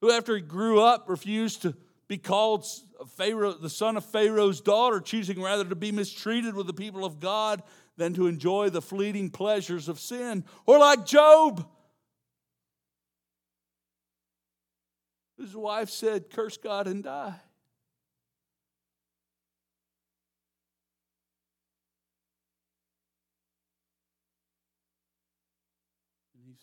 who 0.00 0.10
after 0.10 0.36
he 0.36 0.42
grew 0.42 0.80
up 0.80 1.08
refused 1.08 1.62
to 1.62 1.74
be 2.08 2.18
called 2.18 2.66
Pharaoh, 3.16 3.52
the 3.52 3.70
son 3.70 3.96
of 3.96 4.04
Pharaoh's 4.04 4.60
daughter, 4.60 5.00
choosing 5.00 5.40
rather 5.42 5.64
to 5.64 5.74
be 5.74 5.90
mistreated 5.92 6.54
with 6.54 6.66
the 6.66 6.72
people 6.72 7.04
of 7.04 7.20
God 7.20 7.62
than 7.96 8.14
to 8.14 8.26
enjoy 8.26 8.70
the 8.70 8.82
fleeting 8.82 9.30
pleasures 9.30 9.88
of 9.88 9.98
sin. 9.98 10.44
Or 10.66 10.78
like 10.78 11.06
Job, 11.06 11.66
His 15.38 15.54
wife 15.54 15.90
said, 15.90 16.30
Curse 16.30 16.56
God 16.56 16.86
and 16.86 17.04
die. 17.04 17.34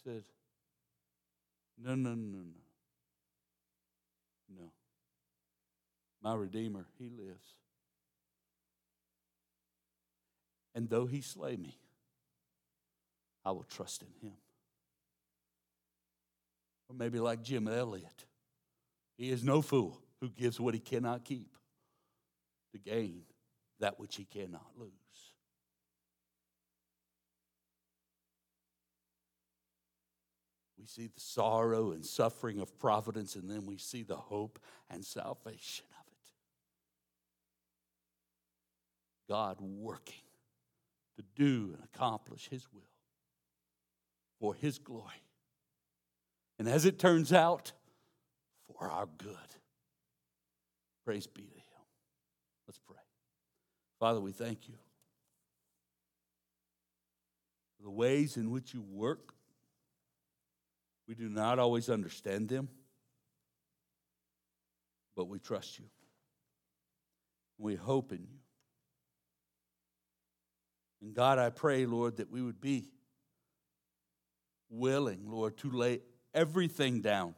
Said, 0.03 0.23
No, 1.77 1.95
no, 1.95 2.11
no, 2.11 2.37
no. 2.37 2.43
No. 4.55 4.71
My 6.21 6.35
Redeemer, 6.35 6.85
he 6.99 7.09
lives. 7.09 7.55
And 10.75 10.89
though 10.89 11.05
he 11.05 11.21
slay 11.21 11.55
me, 11.55 11.77
I 13.45 13.51
will 13.51 13.63
trust 13.63 14.01
in 14.01 14.27
him. 14.27 14.35
Or 16.89 16.95
maybe 16.95 17.19
like 17.19 17.43
Jim 17.43 17.67
Elliot 17.67 18.25
He 19.17 19.29
is 19.29 19.43
no 19.43 19.61
fool 19.61 20.01
who 20.19 20.29
gives 20.29 20.59
what 20.59 20.73
he 20.73 20.79
cannot 20.79 21.23
keep 21.25 21.55
to 22.71 22.79
gain 22.79 23.23
that 23.79 23.99
which 23.99 24.15
he 24.15 24.25
cannot 24.25 24.65
lose. 24.77 25.02
We 30.83 30.87
see 30.87 31.07
the 31.07 31.21
sorrow 31.21 31.91
and 31.91 32.05
suffering 32.05 32.59
of 32.59 32.77
providence, 32.77 33.37
and 33.37 33.49
then 33.49 33.65
we 33.65 33.77
see 33.77 34.03
the 34.03 34.17
hope 34.17 34.59
and 34.89 35.05
salvation 35.05 35.85
of 35.97 36.05
it. 36.11 36.27
God 39.29 39.61
working 39.61 40.25
to 41.15 41.23
do 41.37 41.73
and 41.73 41.81
accomplish 41.85 42.49
his 42.49 42.67
will 42.73 42.81
for 44.41 44.55
his 44.55 44.77
glory. 44.77 45.23
And 46.59 46.67
as 46.67 46.83
it 46.83 46.99
turns 46.99 47.31
out, 47.31 47.71
for 48.67 48.89
our 48.89 49.07
good. 49.17 49.37
Praise 51.05 51.27
be 51.27 51.43
to 51.43 51.47
him. 51.47 51.85
Let's 52.67 52.79
pray. 52.79 52.97
Father, 54.01 54.19
we 54.19 54.33
thank 54.33 54.67
you 54.67 54.75
for 57.77 57.83
the 57.83 57.91
ways 57.91 58.35
in 58.35 58.51
which 58.51 58.73
you 58.73 58.81
work. 58.81 59.33
We 61.07 61.15
do 61.15 61.29
not 61.29 61.59
always 61.59 61.89
understand 61.89 62.49
them, 62.49 62.69
but 65.15 65.27
we 65.27 65.39
trust 65.39 65.79
you. 65.79 65.85
We 67.57 67.75
hope 67.75 68.11
in 68.11 68.19
you. 68.19 68.39
And 71.01 71.13
God, 71.13 71.39
I 71.39 71.49
pray, 71.49 71.85
Lord, 71.85 72.17
that 72.17 72.31
we 72.31 72.41
would 72.41 72.61
be 72.61 72.85
willing, 74.69 75.29
Lord, 75.29 75.57
to 75.57 75.69
lay 75.69 75.99
everything 76.33 77.01
down 77.01 77.35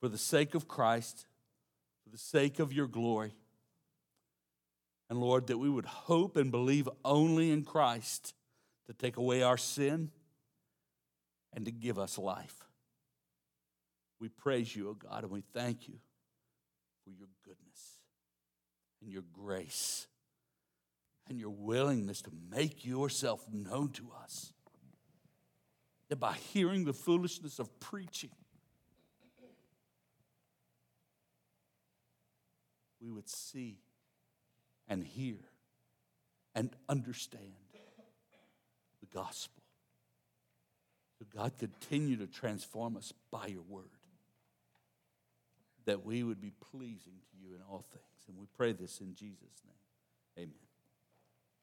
for 0.00 0.08
the 0.08 0.18
sake 0.18 0.54
of 0.54 0.66
Christ, 0.66 1.26
for 2.02 2.10
the 2.10 2.18
sake 2.18 2.58
of 2.58 2.72
your 2.72 2.86
glory. 2.86 3.34
And 5.10 5.20
Lord, 5.20 5.46
that 5.48 5.58
we 5.58 5.68
would 5.68 5.84
hope 5.84 6.36
and 6.36 6.50
believe 6.50 6.88
only 7.04 7.50
in 7.50 7.62
Christ 7.62 8.34
to 8.86 8.94
take 8.94 9.18
away 9.18 9.42
our 9.42 9.58
sin 9.58 10.10
and 11.54 11.64
to 11.64 11.70
give 11.70 11.98
us 11.98 12.18
life. 12.18 12.64
We 14.20 14.28
praise 14.28 14.74
you, 14.74 14.88
O 14.88 14.90
oh 14.90 14.94
God, 14.94 15.22
and 15.22 15.32
we 15.32 15.42
thank 15.52 15.88
you 15.88 15.94
for 17.04 17.10
your 17.10 17.28
goodness 17.44 17.98
and 19.00 19.10
your 19.10 19.24
grace 19.32 20.06
and 21.28 21.38
your 21.38 21.50
willingness 21.50 22.22
to 22.22 22.30
make 22.50 22.84
yourself 22.84 23.44
known 23.52 23.90
to 23.92 24.10
us. 24.22 24.52
That 26.08 26.16
by 26.16 26.34
hearing 26.34 26.84
the 26.84 26.92
foolishness 26.92 27.58
of 27.58 27.80
preaching, 27.80 28.30
we 33.00 33.10
would 33.10 33.28
see 33.28 33.78
and 34.88 35.02
hear 35.02 35.38
and 36.54 36.70
understand 36.88 37.42
the 39.00 39.06
gospel. 39.06 39.63
God, 41.36 41.52
continue 41.58 42.16
to 42.16 42.26
transform 42.26 42.96
us 42.96 43.12
by 43.30 43.46
your 43.46 43.62
word, 43.68 43.90
that 45.84 46.04
we 46.04 46.22
would 46.22 46.40
be 46.40 46.52
pleasing 46.70 47.14
to 47.30 47.36
you 47.42 47.54
in 47.54 47.60
all 47.68 47.84
things. 47.92 48.28
And 48.28 48.38
we 48.38 48.46
pray 48.56 48.72
this 48.72 49.00
in 49.00 49.14
Jesus' 49.14 49.62
name. 49.66 50.46
Amen. 50.46 50.63